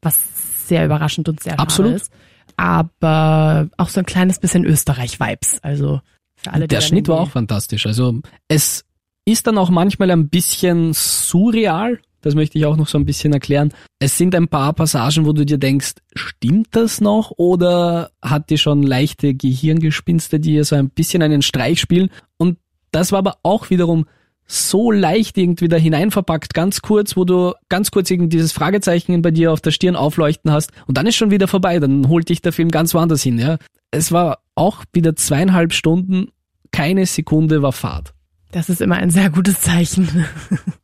[0.01, 0.19] was
[0.67, 1.93] sehr überraschend und sehr Absolut.
[1.95, 2.11] ist.
[2.57, 5.63] Aber auch so ein kleines bisschen Österreich-Vibes.
[5.63, 6.01] Also
[6.35, 7.85] für alle, die Der Schnitt war auch fantastisch.
[7.85, 8.83] Also es
[9.25, 11.99] ist dann auch manchmal ein bisschen surreal.
[12.23, 13.73] Das möchte ich auch noch so ein bisschen erklären.
[13.99, 17.31] Es sind ein paar Passagen, wo du dir denkst, stimmt das noch?
[17.37, 22.09] Oder hat die schon leichte Gehirngespinste, die ihr so ein bisschen einen Streich spielen?
[22.37, 22.57] Und
[22.91, 24.05] das war aber auch wiederum
[24.45, 29.31] so leicht irgendwie da hineinverpackt, ganz kurz, wo du ganz kurz irgendwie dieses Fragezeichen bei
[29.31, 32.41] dir auf der Stirn aufleuchten hast und dann ist schon wieder vorbei, dann holt dich
[32.41, 33.57] der Film ganz woanders hin, ja.
[33.91, 36.27] Es war auch wieder zweieinhalb Stunden,
[36.71, 38.13] keine Sekunde war Fahrt.
[38.51, 40.25] Das ist immer ein sehr gutes Zeichen.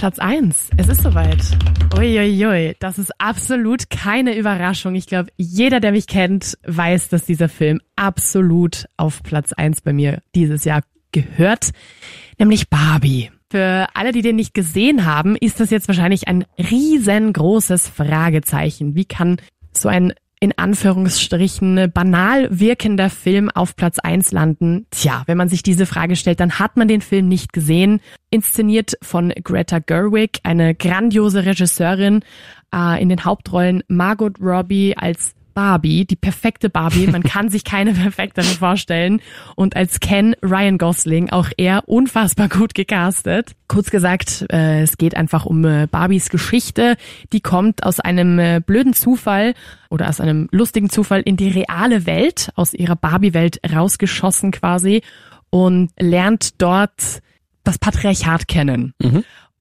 [0.00, 0.70] Platz eins.
[0.78, 1.42] Es ist soweit.
[1.94, 4.94] Uiuiui, das ist absolut keine Überraschung.
[4.94, 9.92] Ich glaube, jeder, der mich kennt, weiß, dass dieser Film absolut auf Platz eins bei
[9.92, 10.80] mir dieses Jahr
[11.12, 11.72] gehört,
[12.38, 13.30] nämlich Barbie.
[13.50, 18.94] Für alle, die den nicht gesehen haben, ist das jetzt wahrscheinlich ein riesengroßes Fragezeichen.
[18.94, 19.36] Wie kann
[19.76, 24.86] so ein in Anführungsstrichen banal wirkender Film auf Platz eins landen?
[24.90, 28.00] Tja, wenn man sich diese Frage stellt, dann hat man den Film nicht gesehen.
[28.30, 32.24] Inszeniert von Greta Gerwig, eine grandiose Regisseurin,
[32.74, 37.06] äh, in den Hauptrollen Margot Robbie als Barbie, die perfekte Barbie.
[37.06, 39.20] Man kann sich keine perfektere vorstellen.
[39.56, 43.54] Und als Ken Ryan Gosling, auch er unfassbar gut gecastet.
[43.68, 46.96] Kurz gesagt, äh, es geht einfach um äh, Barbies Geschichte.
[47.34, 49.52] Die kommt aus einem äh, blöden Zufall
[49.90, 55.02] oder aus einem lustigen Zufall in die reale Welt, aus ihrer Barbie-Welt rausgeschossen quasi
[55.50, 57.20] und lernt dort
[57.64, 58.94] das Patriarchat kennen.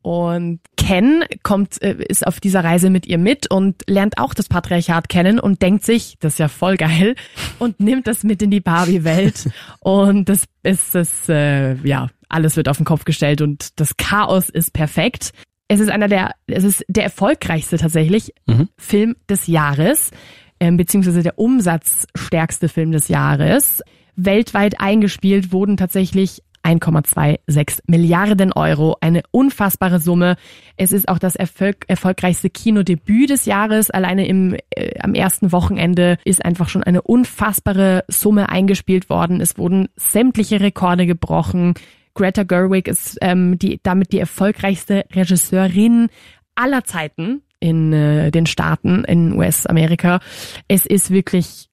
[0.01, 4.47] Und Ken kommt, äh, ist auf dieser Reise mit ihr mit und lernt auch das
[4.47, 7.15] Patriarchat kennen und denkt sich, das ist ja voll geil,
[7.59, 9.49] und nimmt das mit in die Barbie-Welt.
[9.79, 14.49] und das ist das, äh, ja, alles wird auf den Kopf gestellt und das Chaos
[14.49, 15.31] ist perfekt.
[15.67, 18.33] Es ist einer der, es ist der erfolgreichste tatsächlich
[18.77, 20.11] Film des Jahres,
[20.59, 23.83] ähm, beziehungsweise der umsatzstärkste Film des Jahres.
[24.15, 30.36] Weltweit eingespielt wurden tatsächlich 1,26 Milliarden Euro, eine unfassbare Summe.
[30.78, 33.89] Es ist auch das Erfolg erfolgreichste Kinodebüt des Jahres.
[33.89, 39.41] Alleine im, äh, am ersten Wochenende ist einfach schon eine unfassbare Summe eingespielt worden.
[39.41, 41.74] Es wurden sämtliche Rekorde gebrochen.
[42.14, 46.10] Greta Gerwig ist ähm, die, damit die erfolgreichste Regisseurin
[46.55, 50.20] aller Zeiten in äh, den Staaten in US-Amerika.
[50.68, 51.70] Es ist wirklich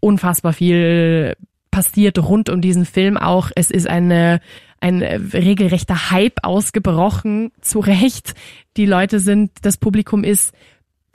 [0.00, 1.34] unfassbar viel
[1.76, 3.50] passiert rund um diesen Film auch.
[3.54, 4.40] Es ist eine,
[4.80, 8.32] ein regelrechter Hype ausgebrochen, zu Recht.
[8.78, 10.54] Die Leute sind, das Publikum ist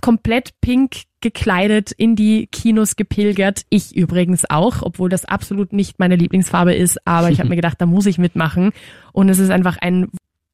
[0.03, 3.63] komplett pink gekleidet in die Kinos gepilgert.
[3.71, 7.81] Ich übrigens auch, obwohl das absolut nicht meine Lieblingsfarbe ist, aber ich habe mir gedacht,
[7.81, 8.71] da muss ich mitmachen.
[9.13, 10.09] Und es ist einfach ein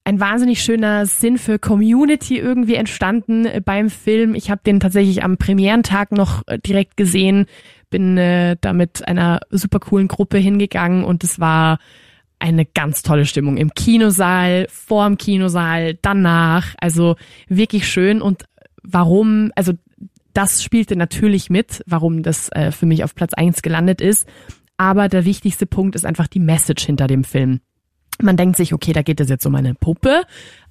[0.06, 4.36] ein wahnsinnig schöner Sinn für Community irgendwie entstanden beim Film.
[4.36, 7.46] Ich habe den tatsächlich am Premierentag noch äh, direkt gesehen,
[7.90, 11.80] bin äh, da mit einer super coolen Gruppe hingegangen und es war
[12.40, 16.76] eine ganz tolle Stimmung im Kinosaal, vorm Kinosaal, danach.
[16.80, 17.16] Also
[17.48, 18.46] wirklich schön und
[18.84, 19.74] warum, also
[20.34, 24.28] das spielte natürlich mit, warum das äh, für mich auf Platz eins gelandet ist.
[24.78, 27.62] Aber der wichtigste Punkt ist einfach die Message hinter dem Film.
[28.22, 30.24] Man denkt sich, okay, da geht es jetzt um eine Puppe,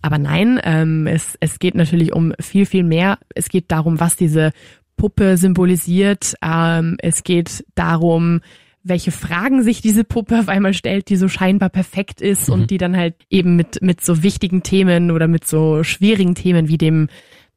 [0.02, 3.18] aber nein, ähm, es, es geht natürlich um viel, viel mehr.
[3.34, 4.52] Es geht darum, was diese
[4.96, 6.34] Puppe symbolisiert.
[6.42, 8.40] Ähm, es geht darum,
[8.82, 12.78] welche Fragen sich diese Puppe auf einmal stellt, die so scheinbar perfekt ist und die
[12.78, 17.08] dann halt eben mit, mit so wichtigen Themen oder mit so schwierigen Themen wie dem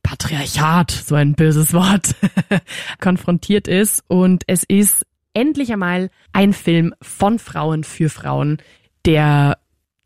[0.02, 2.16] Patriarchat, so ein böses Wort,
[3.00, 4.04] konfrontiert ist.
[4.08, 8.58] Und es ist endlich einmal ein Film von Frauen für Frauen,
[9.06, 9.60] der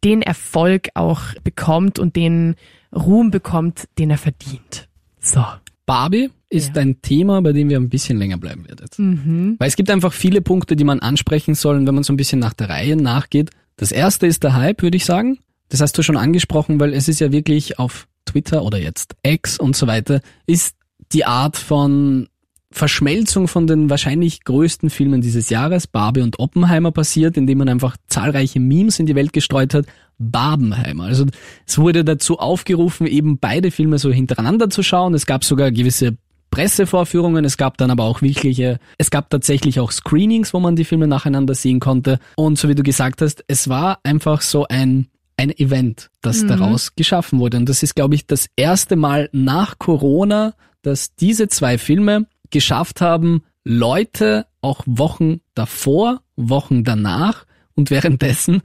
[0.04, 2.56] den Erfolg auch bekommt und den
[2.94, 4.90] Ruhm bekommt, den er verdient.
[5.20, 5.44] So.
[5.86, 6.82] Barbie ist Ja.
[6.82, 9.56] ein Thema, bei dem wir ein bisschen länger bleiben werden.
[9.60, 12.18] Weil es gibt einfach viele Punkte, die man ansprechen soll, und wenn man so ein
[12.18, 13.50] bisschen nach der Reihe nachgeht.
[13.78, 15.40] Das erste ist der Hype, würde ich sagen.
[15.70, 19.58] Das hast du schon angesprochen, weil es ist ja wirklich auf Twitter oder jetzt X
[19.60, 20.76] und so weiter, ist
[21.12, 22.28] die Art von
[22.72, 27.98] Verschmelzung von den wahrscheinlich größten Filmen dieses Jahres, Barbie und Oppenheimer, passiert, indem man einfach
[28.08, 29.86] zahlreiche Memes in die Welt gestreut hat.
[30.18, 31.04] Barbenheimer.
[31.06, 31.26] Also
[31.68, 35.14] es wurde dazu aufgerufen, eben beide Filme so hintereinander zu schauen.
[35.14, 36.18] Es gab sogar gewisse
[36.54, 40.86] Pressevorführungen, es gab dann aber auch wirkliche, es gab tatsächlich auch Screenings, wo man die
[40.86, 42.20] Filme nacheinander sehen konnte.
[42.36, 46.48] Und so wie du gesagt hast, es war einfach so ein ein Event, das Mhm.
[46.50, 47.58] daraus geschaffen wurde.
[47.58, 53.02] Und das ist, glaube ich, das erste Mal nach Corona, dass diese zwei Filme geschafft
[53.02, 58.62] haben, Leute auch Wochen davor, Wochen danach und währenddessen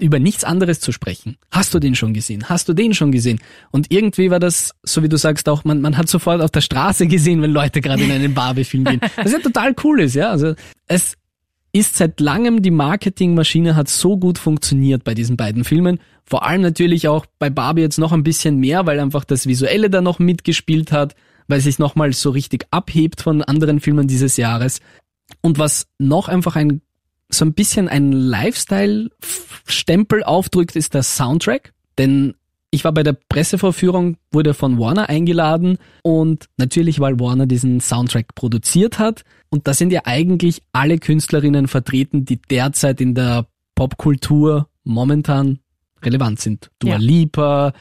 [0.00, 1.36] über nichts anderes zu sprechen.
[1.50, 2.48] Hast du den schon gesehen?
[2.48, 3.38] Hast du den schon gesehen?
[3.70, 6.60] Und irgendwie war das, so wie du sagst, auch, man, man hat sofort auf der
[6.60, 9.00] Straße gesehen, wenn Leute gerade in einen Barbie-Film gehen.
[9.16, 10.30] Was ja total cool ist, ja.
[10.30, 10.54] Also
[10.86, 11.14] es
[11.72, 16.00] ist seit langem die Marketingmaschine hat so gut funktioniert bei diesen beiden Filmen.
[16.24, 19.90] Vor allem natürlich auch bei Barbie jetzt noch ein bisschen mehr, weil einfach das Visuelle
[19.90, 21.14] da noch mitgespielt hat,
[21.46, 24.80] weil es sich nochmal so richtig abhebt von anderen Filmen dieses Jahres.
[25.42, 26.80] Und was noch einfach ein
[27.28, 31.72] so ein bisschen ein Lifestyle-Stempel aufdrückt, ist der Soundtrack.
[31.98, 32.34] Denn
[32.70, 38.34] ich war bei der Pressevorführung, wurde von Warner eingeladen und natürlich, weil Warner diesen Soundtrack
[38.34, 39.24] produziert hat.
[39.48, 45.60] Und da sind ja eigentlich alle Künstlerinnen vertreten, die derzeit in der Popkultur momentan
[46.02, 46.70] relevant sind.
[46.78, 46.98] Dua Ja.
[46.98, 47.72] Lipa,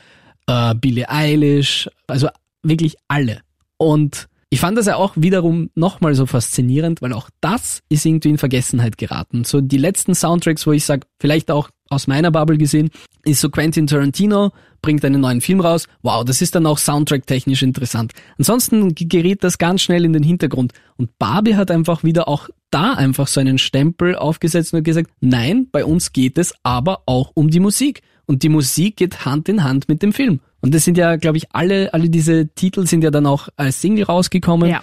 [0.47, 2.29] äh, Billie Eilish, also
[2.63, 3.41] wirklich alle.
[3.77, 8.29] Und ich fand das ja auch wiederum nochmal so faszinierend, weil auch das ist irgendwie
[8.29, 9.43] in Vergessenheit geraten.
[9.43, 12.89] So die letzten Soundtracks, wo ich sag, vielleicht auch aus meiner Bubble gesehen,
[13.25, 15.89] ist so Quentin Tarantino bringt einen neuen Film raus.
[16.03, 18.13] Wow, das ist dann auch soundtrack-technisch interessant.
[18.37, 20.71] Ansonsten gerät das ganz schnell in den Hintergrund.
[20.95, 25.67] Und Barbie hat einfach wieder auch da einfach so einen Stempel aufgesetzt und gesagt, nein,
[25.69, 28.03] bei uns geht es aber auch um die Musik.
[28.25, 30.39] Und die Musik geht Hand in Hand mit dem Film.
[30.61, 33.81] Und das sind ja, glaube ich, alle, alle diese Titel sind ja dann auch als
[33.81, 34.69] Single rausgekommen.
[34.69, 34.81] Ja.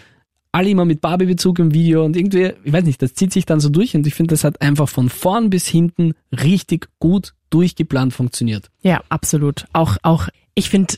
[0.53, 3.59] Alle immer mit Barbie-Bezug im Video und irgendwie, ich weiß nicht, das zieht sich dann
[3.59, 8.13] so durch und ich finde, das hat einfach von vorn bis hinten richtig gut durchgeplant
[8.13, 8.71] funktioniert.
[8.83, 9.65] Ja, absolut.
[9.73, 10.95] Auch, auch, ich finde,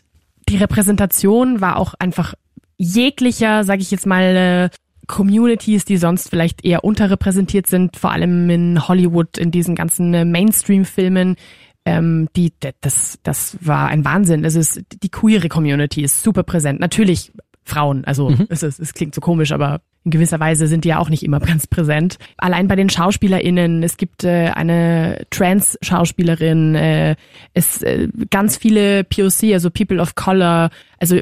[0.49, 2.35] die Repräsentation war auch einfach
[2.77, 4.77] jeglicher, sage ich jetzt mal, äh,
[5.07, 10.25] Communities, die sonst vielleicht eher unterrepräsentiert sind, vor allem in Hollywood, in diesen ganzen äh,
[10.25, 11.37] Mainstream-Filmen.
[11.87, 14.45] Ähm, die, das, das war ein Wahnsinn.
[14.45, 16.81] Es ist, die queere Community ist super präsent.
[16.81, 17.33] Natürlich
[17.65, 20.99] Frauen, also es, ist, es klingt so komisch, aber in gewisser Weise sind die ja
[20.99, 22.19] auch nicht immer ganz präsent.
[22.37, 27.17] Allein bei den SchauspielerInnen, es gibt äh, eine Trans-Schauspielerin, äh,
[27.55, 31.19] es äh, ganz viele POC, also People of Color, also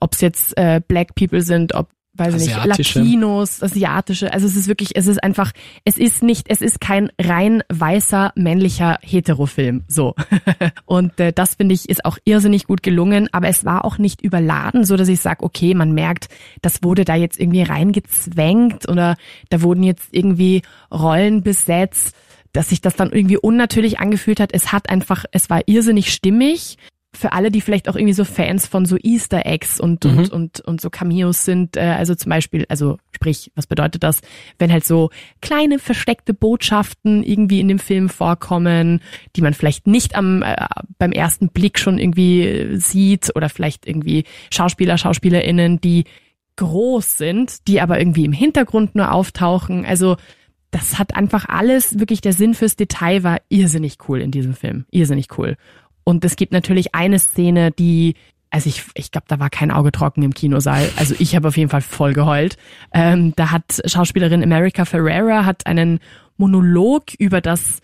[0.00, 1.88] ob es jetzt äh, Black People sind, ob
[2.18, 2.98] weiß ich nicht, Asiatische.
[2.98, 5.52] Latinos, asiatische, also es ist wirklich, es ist einfach,
[5.84, 10.14] es ist nicht, es ist kein rein weißer, männlicher Heterofilm, so.
[10.84, 14.22] Und äh, das finde ich ist auch irrsinnig gut gelungen, aber es war auch nicht
[14.22, 16.28] überladen, so dass ich sage, okay, man merkt,
[16.62, 19.16] das wurde da jetzt irgendwie reingezwängt oder
[19.48, 20.62] da wurden jetzt irgendwie
[20.92, 22.14] Rollen besetzt,
[22.52, 24.52] dass sich das dann irgendwie unnatürlich angefühlt hat.
[24.52, 26.78] Es hat einfach, es war irrsinnig stimmig
[27.14, 30.60] für alle, die vielleicht auch irgendwie so Fans von so Easter Eggs und, und, und,
[30.60, 34.20] und so Cameos sind, äh, also zum Beispiel, also sprich, was bedeutet das,
[34.58, 39.00] wenn halt so kleine versteckte Botschaften irgendwie in dem Film vorkommen,
[39.34, 40.56] die man vielleicht nicht am äh,
[40.98, 46.04] beim ersten Blick schon irgendwie äh, sieht oder vielleicht irgendwie Schauspieler, Schauspielerinnen, die
[46.56, 49.86] groß sind, die aber irgendwie im Hintergrund nur auftauchen.
[49.86, 50.16] Also
[50.70, 54.84] das hat einfach alles, wirklich der Sinn fürs Detail war irrsinnig cool in diesem Film.
[54.90, 55.56] Irrsinnig cool.
[56.08, 58.14] Und es gibt natürlich eine Szene, die,
[58.50, 60.88] also ich, ich glaube, da war kein Auge trocken im Kinosaal.
[60.96, 62.56] Also ich habe auf jeden Fall voll geheult.
[62.94, 65.98] Ähm, da hat Schauspielerin America Ferrera hat einen
[66.36, 67.80] Monolog über das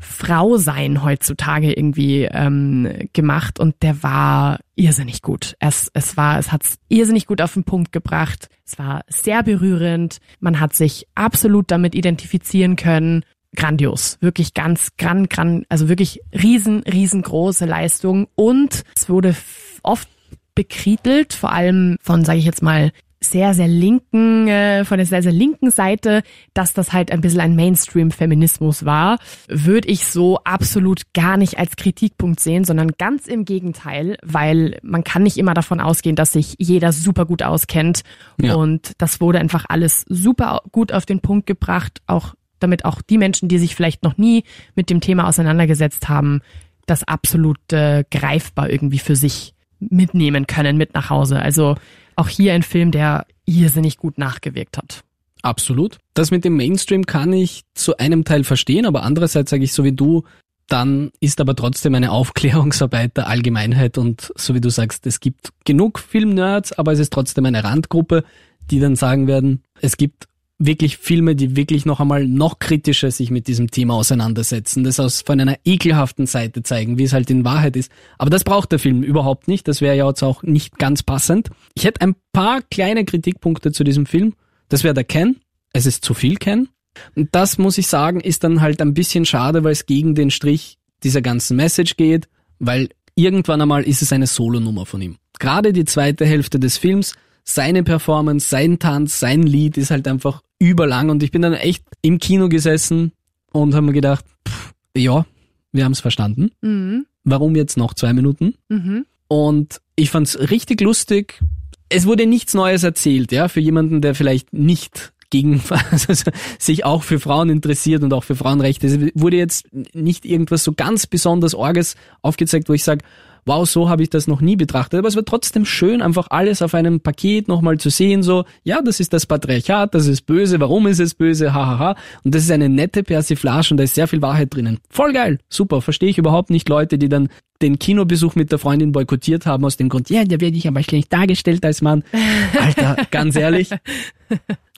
[0.00, 5.54] Frausein heutzutage irgendwie ähm, gemacht und der war irrsinnig gut.
[5.58, 8.48] Es, es war, es hat's irrsinnig gut auf den Punkt gebracht.
[8.64, 10.18] Es war sehr berührend.
[10.40, 13.24] Man hat sich absolut damit identifizieren können.
[13.56, 19.34] Grandios, wirklich ganz gran, gran, also wirklich riesen, riesengroße Leistung und es wurde
[19.82, 20.08] oft
[20.54, 25.22] bekrittelt, vor allem von, sage ich jetzt mal, sehr, sehr linken, äh, von der sehr,
[25.22, 26.22] sehr linken Seite,
[26.54, 31.76] dass das halt ein bisschen ein Mainstream-Feminismus war, würde ich so absolut gar nicht als
[31.76, 36.56] Kritikpunkt sehen, sondern ganz im Gegenteil, weil man kann nicht immer davon ausgehen, dass sich
[36.58, 38.02] jeder super gut auskennt.
[38.40, 38.54] Ja.
[38.54, 43.18] Und das wurde einfach alles super gut auf den Punkt gebracht, auch damit auch die
[43.18, 44.44] Menschen, die sich vielleicht noch nie
[44.74, 46.40] mit dem Thema auseinandergesetzt haben,
[46.86, 51.40] das absolut äh, greifbar irgendwie für sich mitnehmen können, mit nach Hause.
[51.40, 51.76] Also
[52.14, 55.04] auch hier ein Film, der irrsinnig gut nachgewirkt hat.
[55.42, 55.98] Absolut.
[56.14, 59.84] Das mit dem Mainstream kann ich zu einem Teil verstehen, aber andererseits sage ich so
[59.84, 60.24] wie du,
[60.66, 65.50] dann ist aber trotzdem eine Aufklärungsarbeit der Allgemeinheit und so wie du sagst, es gibt
[65.64, 68.24] genug Filmnerds, aber es ist trotzdem eine Randgruppe,
[68.70, 70.26] die dann sagen werden, es gibt
[70.58, 75.20] wirklich Filme, die wirklich noch einmal noch kritischer sich mit diesem Thema auseinandersetzen, das aus
[75.20, 77.92] von einer ekelhaften Seite zeigen, wie es halt in Wahrheit ist.
[78.18, 79.68] Aber das braucht der Film überhaupt nicht.
[79.68, 81.50] Das wäre ja jetzt auch nicht ganz passend.
[81.74, 84.34] Ich hätte ein paar kleine Kritikpunkte zu diesem Film.
[84.68, 85.36] Das wäre der Ken.
[85.72, 86.68] Es ist zu viel Ken.
[87.14, 90.30] Und das muss ich sagen, ist dann halt ein bisschen schade, weil es gegen den
[90.30, 92.28] Strich dieser ganzen Message geht,
[92.58, 95.16] weil irgendwann einmal ist es eine Solonummer von ihm.
[95.38, 97.14] Gerade die zweite Hälfte des Films,
[97.48, 101.84] seine Performance, sein Tanz, sein Lied ist halt einfach überlang und ich bin dann echt
[102.02, 103.12] im Kino gesessen
[103.52, 105.24] und habe mir gedacht, pff, ja,
[105.72, 106.50] wir haben es verstanden.
[106.60, 107.06] Mhm.
[107.24, 108.54] Warum jetzt noch zwei Minuten?
[108.68, 109.06] Mhm.
[109.28, 111.40] Und ich fand's richtig lustig.
[111.88, 117.02] Es wurde nichts Neues erzählt, ja, für jemanden, der vielleicht nicht gegen, also sich auch
[117.02, 118.86] für Frauen interessiert und auch für Frauenrechte.
[118.86, 123.04] Es wurde jetzt nicht irgendwas so ganz besonders Orges aufgezeigt, wo ich sage,
[123.46, 124.98] wow, so habe ich das noch nie betrachtet.
[124.98, 128.82] Aber es war trotzdem schön, einfach alles auf einem Paket nochmal zu sehen, so, ja,
[128.82, 131.78] das ist das Patriarchat, das ist böse, warum ist es böse, hahaha.
[131.78, 131.96] Ha, ha.
[132.24, 134.78] Und das ist eine nette Persiflage und da ist sehr viel Wahrheit drinnen.
[134.90, 137.28] Voll geil, super, verstehe ich überhaupt nicht Leute, die dann
[137.62, 140.82] den Kinobesuch mit der Freundin boykottiert haben aus dem Grund, ja, da werde ich aber
[140.82, 142.04] schlecht dargestellt als Mann.
[142.60, 143.70] Alter, ganz ehrlich.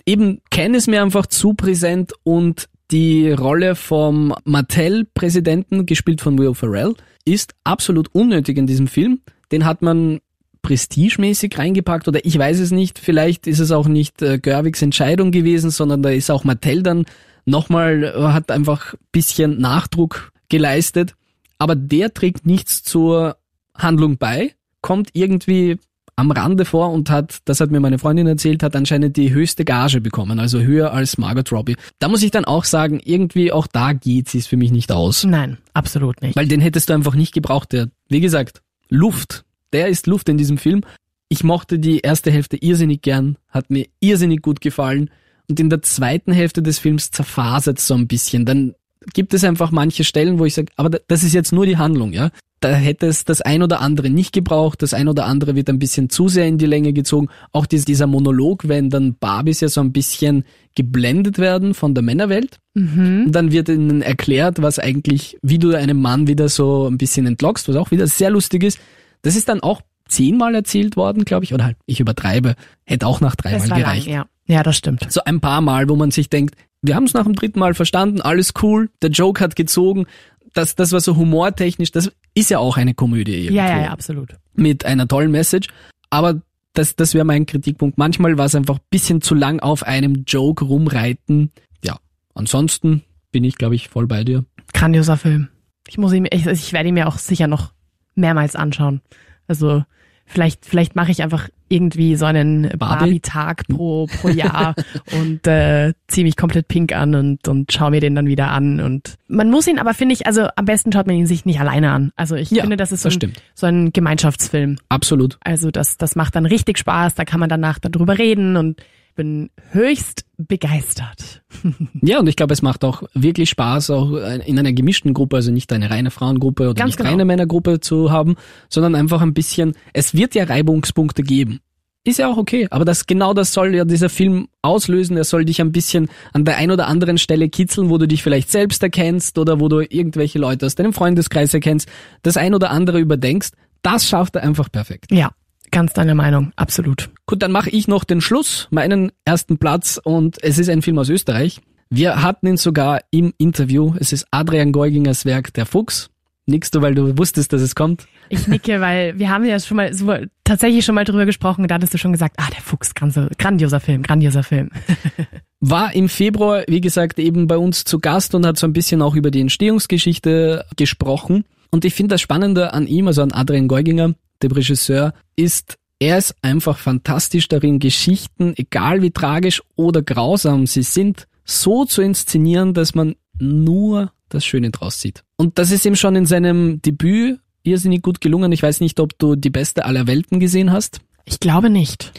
[0.06, 6.54] Eben, Ken ist mir einfach zu präsent und die Rolle vom Mattel-Präsidenten, gespielt von Will
[6.54, 6.94] Ferrell,
[7.32, 9.20] ist absolut unnötig in diesem Film.
[9.52, 10.20] Den hat man
[10.62, 12.98] prestigemäßig reingepackt oder ich weiß es nicht.
[12.98, 17.06] Vielleicht ist es auch nicht äh, Gerwigs Entscheidung gewesen, sondern da ist auch Mattel dann
[17.46, 21.14] nochmal, äh, hat einfach bisschen Nachdruck geleistet.
[21.58, 23.36] Aber der trägt nichts zur
[23.74, 25.78] Handlung bei, kommt irgendwie
[26.18, 29.64] am Rande vor und hat, das hat mir meine Freundin erzählt, hat anscheinend die höchste
[29.64, 31.76] Gage bekommen, also höher als Margot Robbie.
[32.00, 34.90] Da muss ich dann auch sagen, irgendwie auch da geht sie es für mich nicht
[34.90, 35.22] aus.
[35.22, 36.34] Nein, absolut nicht.
[36.34, 37.72] Weil den hättest du einfach nicht gebraucht.
[37.72, 39.44] Der, wie gesagt, Luft.
[39.72, 40.82] Der ist Luft in diesem Film.
[41.28, 45.10] Ich mochte die erste Hälfte irrsinnig gern, hat mir irrsinnig gut gefallen.
[45.48, 48.44] Und in der zweiten Hälfte des Films zerfasert so ein bisschen.
[48.44, 48.74] Dann
[49.12, 52.12] gibt es einfach manche Stellen, wo ich sage, aber das ist jetzt nur die Handlung,
[52.12, 52.30] ja
[52.60, 55.78] da hätte es das ein oder andere nicht gebraucht, das ein oder andere wird ein
[55.78, 57.28] bisschen zu sehr in die Länge gezogen.
[57.52, 60.44] Auch dieser Monolog, wenn dann Barbies ja so ein bisschen
[60.74, 62.58] geblendet werden von der Männerwelt.
[62.74, 63.24] Mhm.
[63.26, 67.26] Und dann wird ihnen erklärt, was eigentlich, wie du einem Mann wieder so ein bisschen
[67.26, 68.78] entlockst, was auch wieder sehr lustig ist.
[69.22, 72.54] Das ist dann auch zehnmal erzählt worden, glaube ich, oder halt, ich übertreibe,
[72.84, 74.06] hätte auch nach dreimal gereicht.
[74.06, 74.26] Lang, ja.
[74.46, 75.06] ja, das stimmt.
[75.12, 77.74] So ein paar Mal, wo man sich denkt, wir haben es nach dem dritten Mal
[77.74, 80.06] verstanden, alles cool, der Joke hat gezogen,
[80.54, 83.56] das, das war so humortechnisch, das ist ja auch eine Komödie irgendwo.
[83.56, 84.36] Ja, ja, ja, absolut.
[84.54, 85.68] Mit einer tollen Message.
[86.10, 86.40] Aber
[86.72, 87.98] das, das wäre mein Kritikpunkt.
[87.98, 91.50] Manchmal war es einfach bisschen zu lang auf einem Joke rumreiten.
[91.84, 91.98] Ja,
[92.34, 94.44] ansonsten bin ich, glaube ich, voll bei dir.
[94.72, 95.48] Grandioser Film.
[95.86, 97.72] Ich muss ich, ich werde ihn mir auch sicher noch
[98.14, 99.00] mehrmals anschauen.
[99.46, 99.84] Also
[100.28, 104.74] vielleicht, vielleicht mache ich einfach irgendwie so einen Barbie-Tag pro, pro Jahr
[105.12, 108.80] und äh, ziehe mich komplett pink an und, und schaue mir den dann wieder an.
[108.80, 111.60] Und man muss ihn aber, finde ich, also am besten schaut man ihn sich nicht
[111.60, 112.12] alleine an.
[112.16, 114.78] Also ich Ja, finde, das ist so, das ein, so ein Gemeinschaftsfilm.
[114.88, 115.38] Absolut.
[115.42, 118.80] Also das, das macht dann richtig Spaß, da kann man danach darüber reden und
[119.18, 121.42] bin höchst begeistert.
[122.00, 125.50] Ja, und ich glaube, es macht auch wirklich Spaß, auch in einer gemischten Gruppe, also
[125.50, 127.10] nicht eine reine Frauengruppe oder Ganz nicht genau.
[127.10, 128.36] reine Männergruppe zu haben,
[128.68, 131.58] sondern einfach ein bisschen, es wird ja Reibungspunkte geben.
[132.04, 135.16] Ist ja auch okay, aber das genau das soll ja dieser Film auslösen.
[135.16, 138.22] Er soll dich ein bisschen an der ein oder anderen Stelle kitzeln, wo du dich
[138.22, 141.88] vielleicht selbst erkennst oder wo du irgendwelche Leute aus deinem Freundeskreis erkennst,
[142.22, 143.50] das ein oder andere überdenkst.
[143.82, 145.06] Das schafft er einfach perfekt.
[145.10, 145.32] Ja,
[145.70, 147.10] ganz deine Meinung, absolut.
[147.26, 150.98] Gut, dann mache ich noch den Schluss, meinen ersten Platz und es ist ein Film
[150.98, 151.60] aus Österreich.
[151.90, 153.94] Wir hatten ihn sogar im Interview.
[153.98, 156.10] Es ist Adrian Geugingers Werk Der Fuchs.
[156.48, 158.06] Nickst du, weil du wusstest, dass es kommt?
[158.30, 160.14] Ich nicke, weil wir haben ja schon mal so,
[160.44, 161.66] tatsächlich schon mal drüber gesprochen.
[161.68, 164.70] Da hattest du schon gesagt, ah, der Fuchs, grandioser, grandioser Film, grandioser Film.
[165.60, 169.02] War im Februar, wie gesagt, eben bei uns zu Gast und hat so ein bisschen
[169.02, 171.44] auch über die Entstehungsgeschichte gesprochen.
[171.70, 176.18] Und ich finde das Spannende an ihm, also an Adrian Geuginger, dem Regisseur, ist, er
[176.18, 182.74] ist einfach fantastisch darin, Geschichten, egal wie tragisch oder grausam sie sind, so zu inszenieren,
[182.74, 185.24] dass man nur das Schöne draus sieht.
[185.36, 188.52] Und das ist ihm schon in seinem Debüt irrsinnig gut gelungen.
[188.52, 191.00] Ich weiß nicht, ob du die beste aller Welten gesehen hast.
[191.24, 192.12] Ich glaube nicht.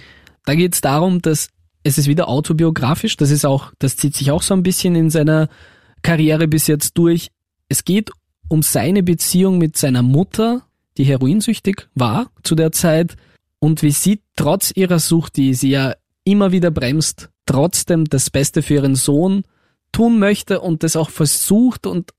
[0.45, 1.49] Da geht es darum, dass
[1.83, 3.17] es ist wieder autobiografisch.
[3.17, 5.49] Das ist auch, das zieht sich auch so ein bisschen in seiner
[6.01, 7.29] Karriere bis jetzt durch.
[7.67, 8.11] Es geht
[8.47, 10.63] um seine Beziehung mit seiner Mutter,
[10.99, 13.15] die heroinsüchtig war zu der Zeit
[13.59, 15.95] und wie sie trotz ihrer Sucht, die sie ja
[16.25, 19.43] immer wieder bremst, trotzdem das Beste für ihren Sohn
[19.91, 22.11] tun möchte und das auch versucht und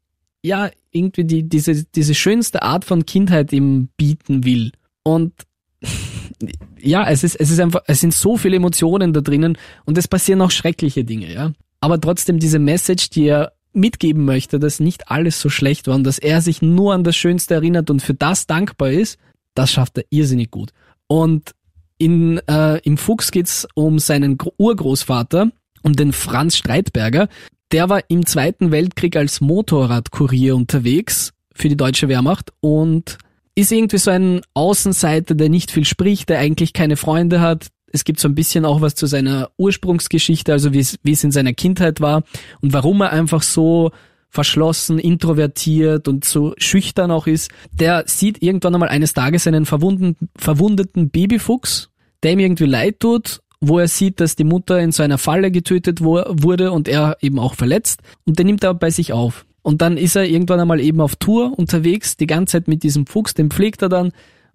[0.43, 4.73] ja, irgendwie die, diese, diese schönste Art von Kindheit ihm bieten will.
[5.03, 5.35] Und
[6.81, 10.09] ja, es ist, es ist einfach, es sind so viele Emotionen da drinnen und es
[10.09, 11.53] passieren auch schreckliche Dinge, ja.
[11.81, 16.05] Aber trotzdem diese Message, die er mitgeben möchte, dass nicht alles so schlecht war und
[16.05, 19.19] dass er sich nur an das Schönste erinnert und für das dankbar ist,
[19.55, 20.71] das schafft er irrsinnig gut.
[21.07, 21.53] Und
[21.99, 25.51] in, äh, im Fuchs geht's um seinen Gro- Urgroßvater,
[25.83, 27.29] um den Franz Streitberger.
[27.73, 33.19] Der war im Zweiten Weltkrieg als Motorradkurier unterwegs für die deutsche Wehrmacht und
[33.55, 37.69] ist irgendwie so ein Außenseiter, der nicht viel spricht, der eigentlich keine Freunde hat.
[37.91, 41.53] Es gibt so ein bisschen auch was zu seiner Ursprungsgeschichte, also wie es, in seiner
[41.53, 42.23] Kindheit war
[42.61, 43.91] und warum er einfach so
[44.29, 47.51] verschlossen, introvertiert und so schüchtern auch ist.
[47.73, 51.91] Der sieht irgendwann einmal eines Tages einen verwundeten, verwundeten Babyfuchs,
[52.23, 55.51] der ihm irgendwie leid tut wo er sieht, dass die Mutter in so einer Falle
[55.51, 59.45] getötet wurde und er eben auch verletzt und den nimmt er bei sich auf.
[59.63, 63.07] Und dann ist er irgendwann einmal eben auf Tour unterwegs, die ganze Zeit mit diesem
[63.07, 64.13] Fuchs, den pflegt er dann.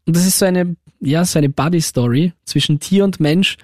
[0.07, 3.57] Und das ist so eine, ja, so eine Buddy-Story zwischen Tier und Mensch,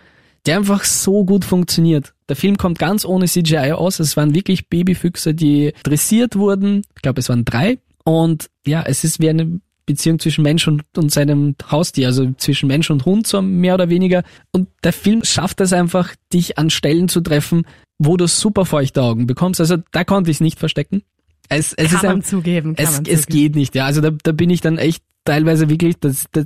[0.45, 2.13] der einfach so gut funktioniert.
[2.29, 3.99] Der Film kommt ganz ohne CGI aus.
[3.99, 6.81] Es waren wirklich Babyfüchse, die dressiert wurden.
[6.95, 7.77] Ich glaube, es waren drei.
[8.03, 12.67] Und ja, es ist wie eine Beziehung zwischen Mensch und, und seinem Haustier, also zwischen
[12.67, 14.23] Mensch und Hund so mehr oder weniger.
[14.51, 17.65] Und der Film schafft es einfach, dich an Stellen zu treffen,
[17.99, 19.59] wo du super feuchte Augen bekommst.
[19.59, 21.03] Also da konnte ich es nicht verstecken.
[21.49, 22.75] Es, es kann ist man ein, zugeben.
[22.75, 23.39] Kann es, man es zugeben.
[23.39, 23.85] geht nicht, ja.
[23.85, 26.45] Also da, da bin ich dann echt teilweise wirklich, das, das,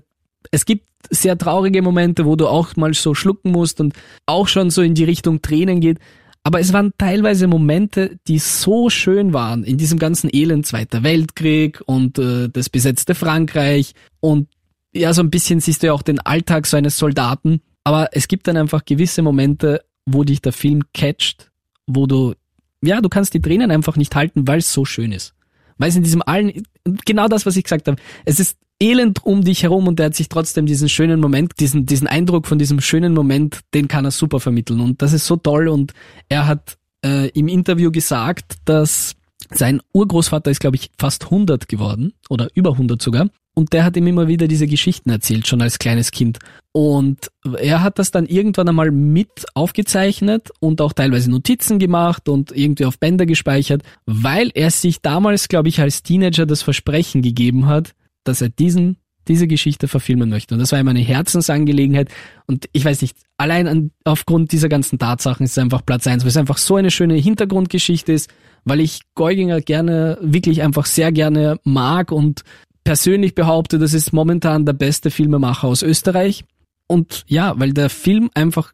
[0.51, 3.93] es gibt sehr traurige Momente, wo du auch mal so schlucken musst und
[4.25, 5.99] auch schon so in die Richtung Tränen geht.
[6.43, 11.81] Aber es waren teilweise Momente, die so schön waren in diesem ganzen Elend, Zweiter Weltkrieg
[11.85, 14.47] und äh, das besetzte Frankreich und
[14.93, 17.61] ja, so ein bisschen siehst du ja auch den Alltag so eines Soldaten.
[17.83, 21.51] Aber es gibt dann einfach gewisse Momente, wo dich der Film catcht,
[21.85, 22.33] wo du,
[22.81, 25.33] ja, du kannst die Tränen einfach nicht halten, weil es so schön ist.
[25.77, 26.63] Weil es in diesem allen,
[27.05, 30.15] genau das, was ich gesagt habe, es ist elend um dich herum und der hat
[30.15, 34.11] sich trotzdem diesen schönen Moment, diesen, diesen Eindruck von diesem schönen Moment, den kann er
[34.11, 35.93] super vermitteln und das ist so toll und
[36.29, 39.15] er hat äh, im Interview gesagt, dass
[39.51, 43.95] sein Urgroßvater ist, glaube ich, fast 100 geworden oder über 100 sogar und der hat
[43.95, 46.39] ihm immer wieder diese Geschichten erzählt, schon als kleines Kind.
[46.73, 52.51] Und er hat das dann irgendwann einmal mit aufgezeichnet und auch teilweise Notizen gemacht und
[52.51, 57.65] irgendwie auf Bänder gespeichert, weil er sich damals, glaube ich, als Teenager das Versprechen gegeben
[57.67, 57.95] hat,
[58.27, 58.97] dass er diesen
[59.27, 60.53] diese Geschichte verfilmen möchte.
[60.53, 62.09] Und das war ihm eine Herzensangelegenheit.
[62.45, 66.23] Und ich weiß nicht, allein an, aufgrund dieser ganzen Tatsachen ist es einfach Platz eins,
[66.23, 68.29] weil es einfach so eine schöne Hintergrundgeschichte ist,
[68.65, 72.43] weil ich Geuginger gerne, wirklich einfach sehr gerne mag und
[72.83, 76.45] persönlich behaupte, das ist momentan der beste Filmemacher aus Österreich.
[76.87, 78.73] Und ja, weil der Film einfach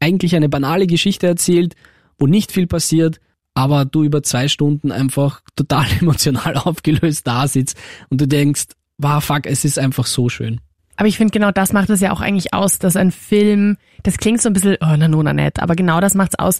[0.00, 1.74] eigentlich eine banale Geschichte erzählt,
[2.18, 3.20] wo nicht viel passiert,
[3.54, 7.76] aber du über zwei Stunden einfach total emotional aufgelöst da sitzt
[8.10, 8.66] und du denkst,
[8.98, 10.60] wow, fuck, es ist einfach so schön.
[10.96, 14.18] Aber ich finde, genau das macht es ja auch eigentlich aus, dass ein Film, das
[14.18, 16.58] klingt so ein bisschen, oh, na, no, na, nett, aber genau das macht's aus,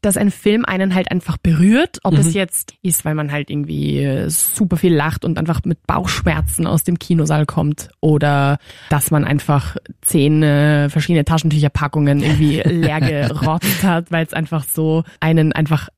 [0.00, 2.20] dass ein Film einen halt einfach berührt, ob Mhm.
[2.20, 6.66] es jetzt ist, weil man halt irgendwie äh, super viel lacht und einfach mit Bauchschmerzen
[6.66, 8.58] aus dem Kinosaal kommt oder
[8.90, 15.04] dass man einfach zehn äh, verschiedene Taschentücherpackungen irgendwie leer gerotzt hat, weil es einfach so
[15.20, 15.88] einen einfach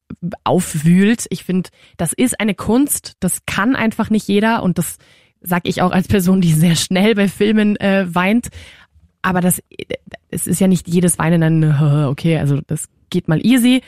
[0.44, 1.26] aufwühlt.
[1.30, 4.98] Ich finde, das ist eine Kunst, das kann einfach nicht jeder und das
[5.46, 8.48] sag ich auch als Person, die sehr schnell bei Filmen äh, weint.
[9.22, 9.62] Aber das,
[10.30, 13.82] es ist ja nicht jedes Weinen ein, okay, also das geht mal easy.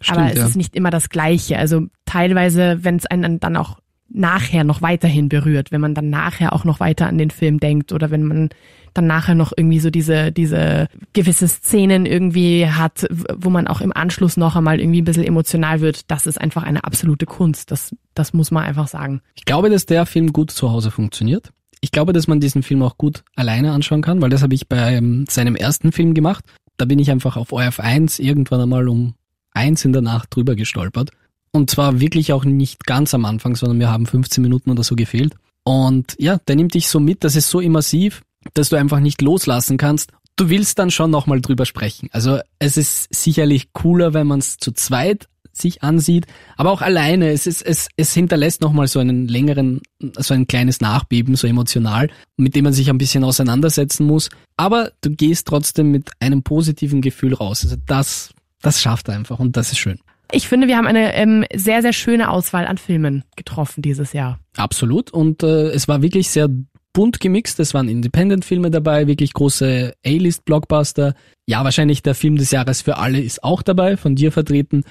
[0.00, 0.46] Stimmt, aber es ja.
[0.46, 1.58] ist nicht immer das Gleiche.
[1.58, 3.78] Also teilweise, wenn es einen dann auch
[4.08, 7.92] nachher noch weiterhin berührt, wenn man dann nachher auch noch weiter an den Film denkt
[7.92, 8.50] oder wenn man
[8.94, 13.92] dann nachher noch irgendwie so diese, diese gewisse Szenen irgendwie hat, wo man auch im
[13.92, 17.72] Anschluss noch einmal irgendwie ein bisschen emotional wird, das ist einfach eine absolute Kunst.
[17.72, 19.20] Das, das muss man einfach sagen.
[19.34, 21.50] Ich glaube, dass der Film gut zu Hause funktioniert.
[21.80, 24.68] Ich glaube, dass man diesen Film auch gut alleine anschauen kann, weil das habe ich
[24.68, 26.44] bei ähm, seinem ersten Film gemacht.
[26.76, 29.14] Da bin ich einfach auf ORF1 irgendwann einmal um
[29.52, 31.10] eins in der Nacht drüber gestolpert.
[31.54, 34.96] Und zwar wirklich auch nicht ganz am Anfang, sondern mir haben 15 Minuten oder so
[34.96, 35.36] gefehlt.
[35.62, 38.22] Und ja, der nimmt dich so mit, das ist so immersiv,
[38.54, 40.10] dass du einfach nicht loslassen kannst.
[40.34, 42.08] Du willst dann schon nochmal drüber sprechen.
[42.10, 46.26] Also es ist sicherlich cooler, wenn man es zu zweit sich ansieht,
[46.56, 47.30] aber auch alleine.
[47.30, 49.80] Es ist, es, es hinterlässt nochmal so einen längeren,
[50.18, 54.28] so ein kleines Nachbeben, so emotional, mit dem man sich ein bisschen auseinandersetzen muss.
[54.56, 57.62] Aber du gehst trotzdem mit einem positiven Gefühl raus.
[57.62, 60.00] Also das, das schafft er einfach und das ist schön.
[60.32, 64.38] Ich finde, wir haben eine ähm, sehr, sehr schöne Auswahl an Filmen getroffen dieses Jahr.
[64.56, 65.10] Absolut.
[65.10, 66.48] Und äh, es war wirklich sehr
[66.94, 67.60] bunt gemixt.
[67.60, 71.14] Es waren Independent-Filme dabei, wirklich große A-List-Blockbuster.
[71.46, 74.84] Ja, wahrscheinlich der Film des Jahres für alle ist auch dabei, von dir vertreten.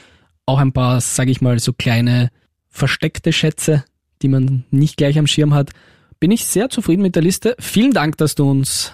[0.45, 2.29] Auch ein paar, sage ich mal, so kleine
[2.69, 3.85] versteckte Schätze,
[4.21, 5.71] die man nicht gleich am Schirm hat.
[6.19, 7.55] Bin ich sehr zufrieden mit der Liste.
[7.59, 8.93] Vielen Dank, dass du uns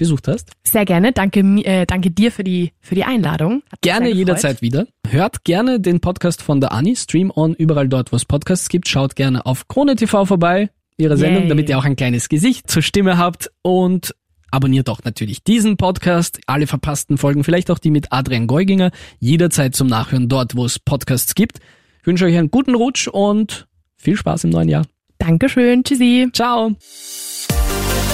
[0.00, 0.50] besucht hast.
[0.64, 1.12] Sehr gerne.
[1.12, 3.62] Danke, äh, danke dir für die, für die Einladung.
[3.70, 4.86] Hat Gerne jederzeit wieder.
[5.06, 8.88] Hört gerne den Podcast von der Anni, Stream On, überall dort, wo es Podcasts gibt.
[8.88, 11.48] Schaut gerne auf Krone TV vorbei, ihre Sendung, Yay.
[11.50, 14.14] damit ihr auch ein kleines Gesicht zur Stimme habt und
[14.50, 19.76] abonniert doch natürlich diesen Podcast, alle verpassten Folgen, vielleicht auch die mit Adrian Geuginger, jederzeit
[19.76, 21.58] zum Nachhören dort, wo es Podcasts gibt.
[22.00, 24.86] Ich wünsche euch einen guten Rutsch und viel Spaß im neuen Jahr.
[25.18, 26.30] Dankeschön, tschüssi.
[26.32, 26.74] Ciao.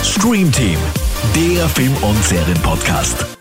[0.07, 0.79] Stream Team,
[1.35, 3.36] der Film- und Serienpodcast.